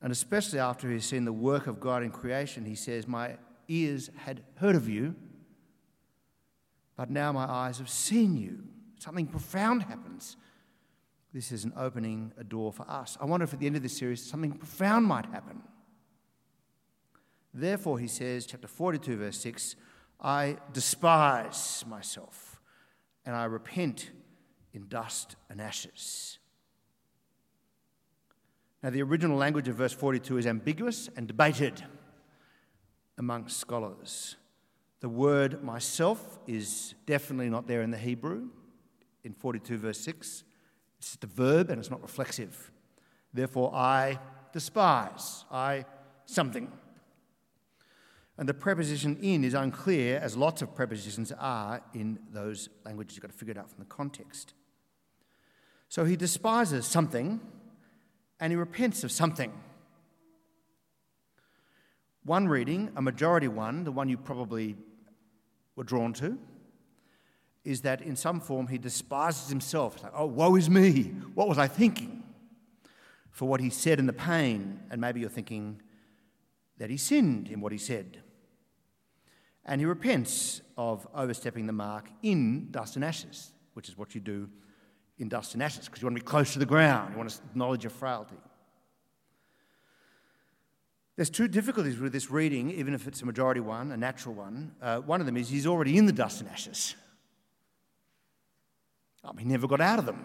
and 0.02 0.10
especially 0.10 0.58
after 0.58 0.90
he's 0.90 1.04
seen 1.04 1.24
the 1.24 1.32
work 1.32 1.68
of 1.68 1.78
God 1.78 2.02
in 2.02 2.10
creation, 2.10 2.64
he 2.64 2.74
says, 2.74 3.06
My 3.06 3.36
ears 3.68 4.10
had 4.16 4.42
heard 4.56 4.74
of 4.74 4.88
you, 4.88 5.14
but 6.96 7.10
now 7.10 7.32
my 7.32 7.44
eyes 7.44 7.78
have 7.78 7.90
seen 7.90 8.36
you. 8.36 8.64
Something 8.98 9.26
profound 9.26 9.82
happens. 9.82 10.36
This 11.32 11.52
is 11.52 11.64
an 11.64 11.72
opening 11.76 12.32
a 12.38 12.44
door 12.44 12.72
for 12.72 12.90
us. 12.90 13.18
I 13.20 13.26
wonder 13.26 13.44
if 13.44 13.52
at 13.52 13.60
the 13.60 13.66
end 13.66 13.76
of 13.76 13.82
this 13.82 13.96
series 13.96 14.24
something 14.24 14.52
profound 14.52 15.04
might 15.04 15.26
happen. 15.26 15.62
Therefore, 17.52 17.98
he 17.98 18.08
says, 18.08 18.46
chapter 18.46 18.68
42, 18.68 19.16
verse 19.16 19.38
6 19.38 19.76
I 20.20 20.56
despise 20.72 21.84
myself 21.86 22.60
and 23.26 23.36
I 23.36 23.44
repent 23.44 24.10
in 24.72 24.88
dust 24.88 25.36
and 25.50 25.60
ashes. 25.60 26.38
Now, 28.82 28.90
the 28.90 29.02
original 29.02 29.36
language 29.36 29.68
of 29.68 29.76
verse 29.76 29.92
42 29.92 30.38
is 30.38 30.46
ambiguous 30.46 31.08
and 31.16 31.26
debated 31.26 31.84
amongst 33.18 33.58
scholars. 33.58 34.36
The 35.00 35.08
word 35.08 35.62
myself 35.62 36.38
is 36.46 36.94
definitely 37.04 37.50
not 37.50 37.66
there 37.66 37.82
in 37.82 37.90
the 37.90 37.98
Hebrew 37.98 38.48
in 39.24 39.34
42, 39.34 39.78
verse 39.78 40.00
6. 40.00 40.44
It's 40.98 41.10
just 41.10 41.24
a 41.24 41.26
verb 41.26 41.70
and 41.70 41.78
it's 41.78 41.90
not 41.90 42.02
reflexive. 42.02 42.70
Therefore, 43.34 43.74
I 43.74 44.18
despise. 44.52 45.44
I 45.50 45.84
something. 46.24 46.72
And 48.38 48.48
the 48.48 48.54
preposition 48.54 49.18
in 49.22 49.44
is 49.44 49.54
unclear, 49.54 50.18
as 50.18 50.36
lots 50.36 50.60
of 50.60 50.74
prepositions 50.74 51.32
are 51.38 51.82
in 51.94 52.18
those 52.30 52.68
languages. 52.84 53.16
You've 53.16 53.22
got 53.22 53.32
to 53.32 53.36
figure 53.36 53.52
it 53.52 53.58
out 53.58 53.70
from 53.70 53.78
the 53.78 53.86
context. 53.86 54.54
So 55.88 56.04
he 56.04 56.16
despises 56.16 56.86
something 56.86 57.40
and 58.40 58.52
he 58.52 58.56
repents 58.56 59.04
of 59.04 59.12
something. 59.12 59.52
One 62.26 62.48
reading, 62.48 62.90
a 62.96 63.02
majority 63.02 63.46
one, 63.46 63.84
the 63.84 63.92
one 63.92 64.08
you 64.08 64.16
probably 64.16 64.76
were 65.76 65.84
drawn 65.84 66.12
to, 66.14 66.36
is 67.64 67.82
that 67.82 68.02
in 68.02 68.16
some 68.16 68.40
form 68.40 68.66
he 68.66 68.78
despises 68.78 69.48
himself. 69.48 69.94
It's 69.94 70.02
like, 70.02 70.12
oh, 70.14 70.26
woe 70.26 70.56
is 70.56 70.68
me. 70.68 71.04
What 71.34 71.48
was 71.48 71.56
I 71.56 71.68
thinking? 71.68 72.24
For 73.30 73.46
what 73.46 73.60
he 73.60 73.70
said 73.70 74.00
and 74.00 74.08
the 74.08 74.12
pain. 74.12 74.80
And 74.90 75.00
maybe 75.00 75.20
you're 75.20 75.28
thinking 75.28 75.80
that 76.78 76.90
he 76.90 76.96
sinned 76.96 77.48
in 77.48 77.60
what 77.60 77.70
he 77.70 77.78
said. 77.78 78.18
And 79.64 79.80
he 79.80 79.84
repents 79.84 80.62
of 80.76 81.06
overstepping 81.14 81.66
the 81.66 81.72
mark 81.72 82.10
in 82.22 82.72
dust 82.72 82.96
and 82.96 83.04
ashes, 83.04 83.52
which 83.74 83.88
is 83.88 83.96
what 83.96 84.16
you 84.16 84.20
do 84.20 84.48
in 85.18 85.28
dust 85.28 85.54
and 85.54 85.62
ashes 85.62 85.86
because 85.86 86.02
you 86.02 86.06
want 86.06 86.16
to 86.16 86.22
be 86.22 86.26
close 86.26 86.52
to 86.54 86.58
the 86.58 86.66
ground. 86.66 87.12
You 87.12 87.18
want 87.18 87.30
to 87.30 87.38
acknowledge 87.50 87.84
your 87.84 87.90
frailty. 87.90 88.36
There's 91.16 91.30
two 91.30 91.48
difficulties 91.48 91.98
with 91.98 92.12
this 92.12 92.30
reading, 92.30 92.70
even 92.70 92.92
if 92.92 93.08
it's 93.08 93.22
a 93.22 93.26
majority 93.26 93.60
one, 93.60 93.90
a 93.90 93.96
natural 93.96 94.34
one. 94.34 94.72
Uh, 94.80 94.98
one 94.98 95.20
of 95.20 95.26
them 95.26 95.36
is 95.36 95.48
he's 95.48 95.66
already 95.66 95.96
in 95.96 96.04
the 96.04 96.12
dust 96.12 96.40
and 96.40 96.50
ashes. 96.50 96.94
He 99.38 99.44
never 99.44 99.66
got 99.66 99.80
out 99.80 99.98
of 99.98 100.06
them. 100.06 100.24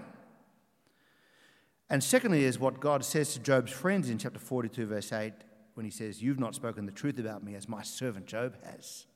And 1.90 2.04
secondly, 2.04 2.46
is 2.46 2.60
what 2.60 2.80
God 2.80 3.04
says 3.04 3.34
to 3.34 3.40
Job's 3.40 3.72
friends 3.72 4.10
in 4.10 4.18
chapter 4.18 4.40
42, 4.40 4.86
verse 4.86 5.12
8, 5.12 5.34
when 5.74 5.86
he 5.86 5.92
says, 5.92 6.22
You've 6.22 6.40
not 6.40 6.56
spoken 6.56 6.86
the 6.86 6.92
truth 6.92 7.20
about 7.20 7.44
me 7.44 7.56
as 7.56 7.68
my 7.68 7.82
servant 7.82 8.28
Job 8.28 8.56
has. 8.64 9.08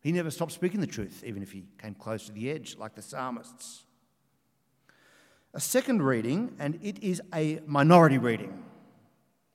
He 0.00 0.12
never 0.12 0.30
stopped 0.30 0.52
speaking 0.52 0.80
the 0.80 0.86
truth, 0.86 1.22
even 1.24 1.42
if 1.42 1.52
he 1.52 1.64
came 1.80 1.94
close 1.94 2.26
to 2.26 2.32
the 2.32 2.50
edge, 2.50 2.76
like 2.76 2.94
the 2.94 3.02
psalmists. 3.02 3.84
A 5.54 5.60
second 5.60 6.02
reading, 6.02 6.54
and 6.58 6.78
it 6.82 7.02
is 7.02 7.22
a 7.32 7.60
minority 7.66 8.18
reading, 8.18 8.64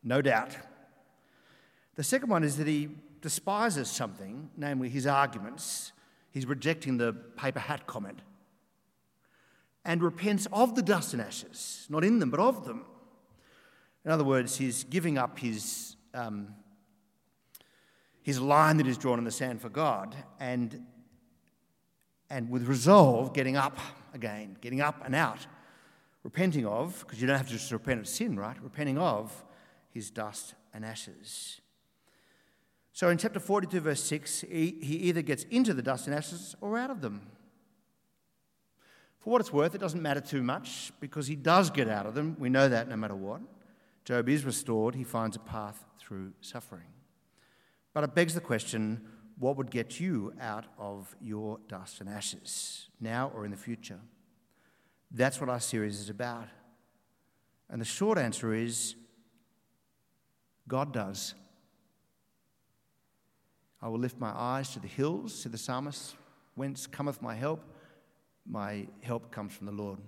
no 0.03 0.21
doubt. 0.21 0.55
The 1.97 2.03
second 2.03 2.29
one 2.29 2.43
is 2.43 2.57
that 2.57 2.67
he 2.67 2.89
despises 3.21 3.89
something, 3.89 4.51
namely 4.55 4.87
his 4.87 5.05
arguments. 5.05 5.91
He's 6.31 6.45
rejecting 6.45 6.97
the 6.97 7.11
paper 7.13 7.59
hat 7.59 7.87
comment 7.87 8.21
and 9.83 10.03
repents 10.03 10.47
of 10.51 10.75
the 10.75 10.83
dust 10.83 11.13
and 11.13 11.21
ashes, 11.21 11.87
not 11.89 12.03
in 12.03 12.19
them, 12.19 12.29
but 12.29 12.39
of 12.39 12.65
them. 12.65 12.85
In 14.05 14.11
other 14.11 14.23
words, 14.23 14.57
he's 14.57 14.83
giving 14.83 15.17
up 15.17 15.39
his, 15.39 15.95
um, 16.13 16.49
his 18.21 18.39
line 18.39 18.77
that 18.77 18.85
is 18.85 18.97
drawn 18.97 19.17
in 19.17 19.25
the 19.25 19.31
sand 19.31 19.61
for 19.61 19.69
God 19.69 20.15
and, 20.39 20.85
and 22.29 22.49
with 22.49 22.67
resolve 22.67 23.33
getting 23.33 23.55
up 23.55 23.79
again, 24.13 24.57
getting 24.61 24.81
up 24.81 25.01
and 25.03 25.15
out, 25.15 25.47
repenting 26.23 26.65
of, 26.65 26.99
because 26.99 27.19
you 27.19 27.27
don't 27.27 27.37
have 27.37 27.47
to 27.47 27.53
just 27.53 27.71
repent 27.71 28.01
of 28.01 28.07
sin, 28.07 28.37
right? 28.37 28.61
Repenting 28.61 28.97
of 28.97 29.43
his 29.89 30.11
dust 30.11 30.53
and 30.73 30.85
ashes. 30.85 31.61
So 32.97 33.09
in 33.09 33.19
chapter 33.19 33.39
42, 33.39 33.79
verse 33.79 34.03
6, 34.05 34.41
he, 34.49 34.75
he 34.81 34.95
either 34.95 35.21
gets 35.21 35.43
into 35.51 35.75
the 35.75 35.83
dust 35.83 36.07
and 36.07 36.15
ashes 36.15 36.55
or 36.61 36.79
out 36.79 36.89
of 36.89 36.99
them. 36.99 37.21
For 39.19 39.29
what 39.29 39.39
it's 39.39 39.53
worth, 39.53 39.75
it 39.75 39.77
doesn't 39.77 40.01
matter 40.01 40.19
too 40.19 40.41
much 40.41 40.91
because 40.99 41.27
he 41.27 41.35
does 41.35 41.69
get 41.69 41.87
out 41.87 42.07
of 42.07 42.15
them. 42.15 42.35
We 42.39 42.49
know 42.49 42.67
that 42.67 42.89
no 42.89 42.97
matter 42.97 43.13
what. 43.13 43.41
Job 44.03 44.27
is 44.27 44.43
restored, 44.43 44.95
he 44.95 45.03
finds 45.03 45.35
a 45.35 45.39
path 45.39 45.85
through 45.99 46.33
suffering. 46.41 46.87
But 47.93 48.03
it 48.03 48.15
begs 48.15 48.33
the 48.33 48.41
question 48.41 49.05
what 49.37 49.57
would 49.57 49.69
get 49.69 49.99
you 49.99 50.33
out 50.41 50.65
of 50.79 51.15
your 51.21 51.59
dust 51.67 52.01
and 52.01 52.09
ashes, 52.09 52.89
now 52.99 53.31
or 53.35 53.45
in 53.45 53.51
the 53.51 53.57
future? 53.57 53.99
That's 55.11 55.39
what 55.39 55.51
our 55.51 55.59
series 55.59 55.99
is 55.99 56.09
about. 56.09 56.47
And 57.69 57.79
the 57.79 57.85
short 57.85 58.17
answer 58.17 58.55
is 58.55 58.95
God 60.67 60.91
does. 60.91 61.35
I 63.81 63.89
will 63.89 63.99
lift 63.99 64.19
my 64.19 64.31
eyes 64.31 64.73
to 64.73 64.79
the 64.79 64.87
hills, 64.87 65.33
said 65.33 65.51
the 65.51 65.57
psalmist. 65.57 66.15
Whence 66.55 66.87
cometh 66.87 67.21
my 67.21 67.35
help? 67.35 67.63
My 68.49 68.87
help 69.01 69.31
comes 69.31 69.53
from 69.53 69.67
the 69.67 69.73
Lord. 69.73 69.99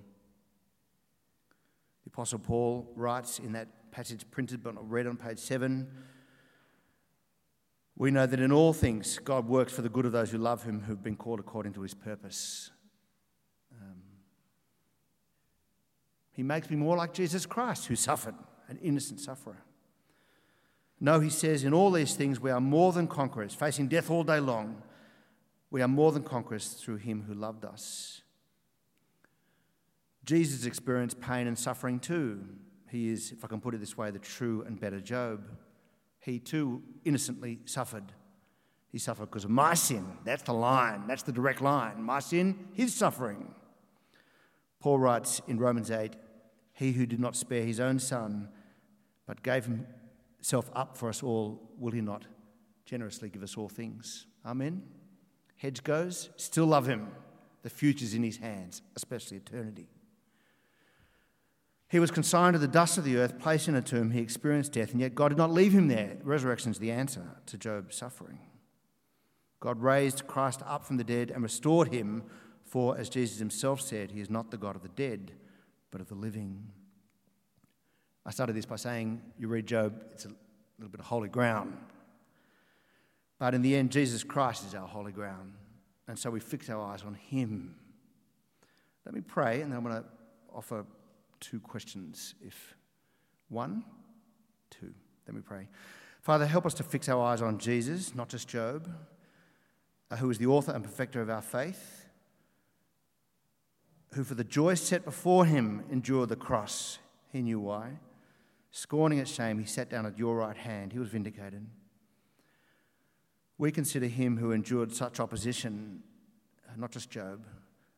The 2.03 2.09
Apostle 2.09 2.39
Paul 2.39 2.91
writes 2.95 3.39
in 3.39 3.51
that 3.53 3.91
passage 3.91 4.25
printed 4.31 4.63
but 4.63 4.75
not 4.75 4.89
read 4.89 5.07
on 5.07 5.17
page 5.17 5.39
7 5.39 5.87
we 7.99 8.11
know 8.11 8.25
that 8.25 8.39
in 8.39 8.53
all 8.53 8.71
things 8.71 9.19
God 9.19 9.47
works 9.47 9.73
for 9.73 9.81
the 9.81 9.89
good 9.89 10.05
of 10.05 10.13
those 10.13 10.31
who 10.31 10.37
love 10.37 10.63
him, 10.63 10.79
who've 10.79 11.03
been 11.03 11.17
called 11.17 11.41
according 11.41 11.73
to 11.73 11.81
his 11.81 11.93
purpose. 11.93 12.71
Um, 13.79 14.01
he 16.31 16.41
makes 16.41 16.69
me 16.69 16.77
more 16.77 16.95
like 16.95 17.13
Jesus 17.13 17.45
Christ, 17.45 17.87
who 17.87 17.97
suffered, 17.97 18.35
an 18.69 18.77
innocent 18.81 19.19
sufferer. 19.19 19.57
No, 20.99 21.19
he 21.19 21.29
says, 21.29 21.63
in 21.63 21.73
all 21.73 21.91
these 21.91 22.15
things 22.15 22.39
we 22.39 22.51
are 22.51 22.59
more 22.59 22.91
than 22.91 23.07
conquerors, 23.07 23.53
facing 23.53 23.87
death 23.87 24.09
all 24.09 24.23
day 24.23 24.39
long. 24.39 24.81
We 25.71 25.81
are 25.81 25.87
more 25.87 26.11
than 26.11 26.23
conquerors 26.23 26.67
through 26.69 26.97
him 26.97 27.23
who 27.27 27.33
loved 27.33 27.63
us. 27.63 28.21
Jesus 30.25 30.65
experienced 30.65 31.21
pain 31.21 31.47
and 31.47 31.57
suffering 31.57 31.99
too. 31.99 32.43
He 32.89 33.09
is, 33.09 33.31
if 33.31 33.45
I 33.45 33.47
can 33.47 33.61
put 33.61 33.75
it 33.75 33.79
this 33.79 33.97
way, 33.97 34.11
the 34.11 34.19
true 34.19 34.63
and 34.65 34.79
better 34.79 34.99
Job. 34.99 35.43
He 36.19 36.39
too 36.39 36.83
innocently 37.05 37.59
suffered. 37.65 38.11
He 38.91 38.97
suffered 38.97 39.27
because 39.27 39.45
of 39.45 39.51
my 39.51 39.75
sin. 39.75 40.05
That's 40.25 40.43
the 40.43 40.53
line, 40.53 41.05
that's 41.07 41.23
the 41.23 41.31
direct 41.31 41.61
line. 41.61 42.01
My 42.01 42.19
sin, 42.19 42.67
his 42.73 42.93
suffering. 42.93 43.53
Paul 44.79 44.99
writes 44.99 45.41
in 45.47 45.59
Romans 45.59 45.91
8 45.91 46.15
He 46.73 46.93
who 46.93 47.05
did 47.05 47.19
not 47.19 47.35
spare 47.35 47.63
his 47.63 47.79
own 47.79 47.99
son, 47.99 48.49
but 49.27 49.43
gave 49.43 49.65
him 49.65 49.85
self 50.41 50.69
up 50.73 50.97
for 50.97 51.09
us 51.09 51.23
all, 51.23 51.69
will 51.77 51.91
he 51.91 52.01
not 52.01 52.25
generously 52.85 53.29
give 53.29 53.43
us 53.43 53.57
all 53.57 53.69
things? 53.69 54.25
Amen. 54.45 54.83
Hedge 55.57 55.83
goes, 55.83 56.29
still 56.37 56.65
love 56.65 56.87
him. 56.87 57.09
The 57.61 57.69
future's 57.69 58.13
in 58.13 58.23
his 58.23 58.37
hands, 58.37 58.81
especially 58.95 59.37
eternity. 59.37 59.89
He 61.89 61.99
was 61.99 62.11
consigned 62.11 62.53
to 62.53 62.59
the 62.59 62.67
dust 62.67 62.97
of 62.97 63.03
the 63.03 63.17
earth, 63.17 63.39
placed 63.39 63.67
in 63.67 63.75
a 63.75 63.81
tomb. 63.81 64.11
He 64.11 64.21
experienced 64.21 64.73
death, 64.73 64.91
and 64.91 65.01
yet 65.01 65.15
God 65.15 65.29
did 65.29 65.37
not 65.37 65.51
leave 65.51 65.73
him 65.73 65.87
there. 65.87 66.17
Resurrection 66.23 66.71
is 66.71 66.79
the 66.79 66.91
answer 66.91 67.41
to 67.47 67.57
Job's 67.57 67.95
suffering. 67.95 68.39
God 69.59 69.81
raised 69.81 70.27
Christ 70.27 70.61
up 70.65 70.85
from 70.85 70.97
the 70.97 71.03
dead 71.03 71.31
and 71.31 71.43
restored 71.43 71.91
him, 71.91 72.23
for 72.63 72.97
as 72.97 73.09
Jesus 73.09 73.39
himself 73.39 73.81
said, 73.81 74.11
He 74.11 74.21
is 74.21 74.29
not 74.29 74.51
the 74.51 74.57
God 74.57 74.75
of 74.75 74.83
the 74.83 74.89
dead, 74.89 75.33
but 75.91 75.99
of 75.99 76.07
the 76.07 76.15
living. 76.15 76.67
I 78.29 78.31
started 78.31 78.55
this 78.55 78.67
by 78.67 78.75
saying, 78.75 79.23
you 79.39 79.47
read 79.47 79.65
Job, 79.65 80.03
it's 80.11 80.25
a 80.25 80.31
little 80.77 80.91
bit 80.91 80.99
of 80.99 81.07
holy 81.07 81.29
ground. 81.29 81.75
But 83.39 83.55
in 83.55 83.63
the 83.63 83.75
end, 83.75 83.91
Jesus 83.91 84.23
Christ 84.23 84.67
is 84.67 84.75
our 84.75 84.87
holy 84.87 85.11
ground. 85.11 85.53
And 86.07 86.17
so 86.17 86.29
we 86.29 86.39
fix 86.39 86.69
our 86.69 86.79
eyes 86.79 87.01
on 87.01 87.15
Him. 87.15 87.73
Let 89.03 89.15
me 89.15 89.21
pray, 89.21 89.61
and 89.61 89.71
then 89.71 89.79
I'm 89.79 89.83
going 89.83 90.03
to 90.03 90.05
offer 90.53 90.85
two 91.39 91.59
questions. 91.59 92.35
If 92.45 92.75
one, 93.47 93.83
two. 94.69 94.93
Let 95.25 95.35
me 95.35 95.41
pray. 95.41 95.67
Father, 96.21 96.45
help 96.45 96.67
us 96.67 96.75
to 96.75 96.83
fix 96.83 97.09
our 97.09 97.23
eyes 97.23 97.41
on 97.41 97.57
Jesus, 97.57 98.13
not 98.13 98.29
just 98.29 98.47
Job, 98.47 98.87
uh, 100.11 100.17
who 100.17 100.29
is 100.29 100.37
the 100.37 100.45
author 100.45 100.71
and 100.71 100.83
perfecter 100.83 101.19
of 101.19 101.31
our 101.31 101.41
faith, 101.41 102.05
who 104.13 104.23
for 104.23 104.35
the 104.35 104.43
joy 104.43 104.75
set 104.75 105.03
before 105.03 105.45
him 105.45 105.83
endured 105.91 106.29
the 106.29 106.35
cross. 106.35 106.99
He 107.31 107.41
knew 107.41 107.59
why 107.59 107.97
Scorning 108.71 109.19
its 109.19 109.31
shame, 109.31 109.59
he 109.59 109.65
sat 109.65 109.89
down 109.89 110.05
at 110.05 110.17
your 110.17 110.37
right 110.37 110.55
hand. 110.55 110.93
He 110.93 110.99
was 110.99 111.09
vindicated. 111.09 111.65
We 113.57 113.71
consider 113.71 114.07
him 114.07 114.37
who 114.37 114.51
endured 114.51 114.93
such 114.93 115.19
opposition, 115.19 116.03
not 116.77 116.91
just 116.91 117.09
Job, 117.09 117.45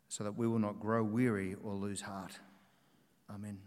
so 0.07 0.23
that 0.23 0.35
we 0.35 0.47
will 0.47 0.59
not 0.59 0.79
grow 0.79 1.03
weary 1.03 1.55
or 1.61 1.75
lose 1.75 2.01
heart. 2.01 2.39
Amen. 3.29 3.59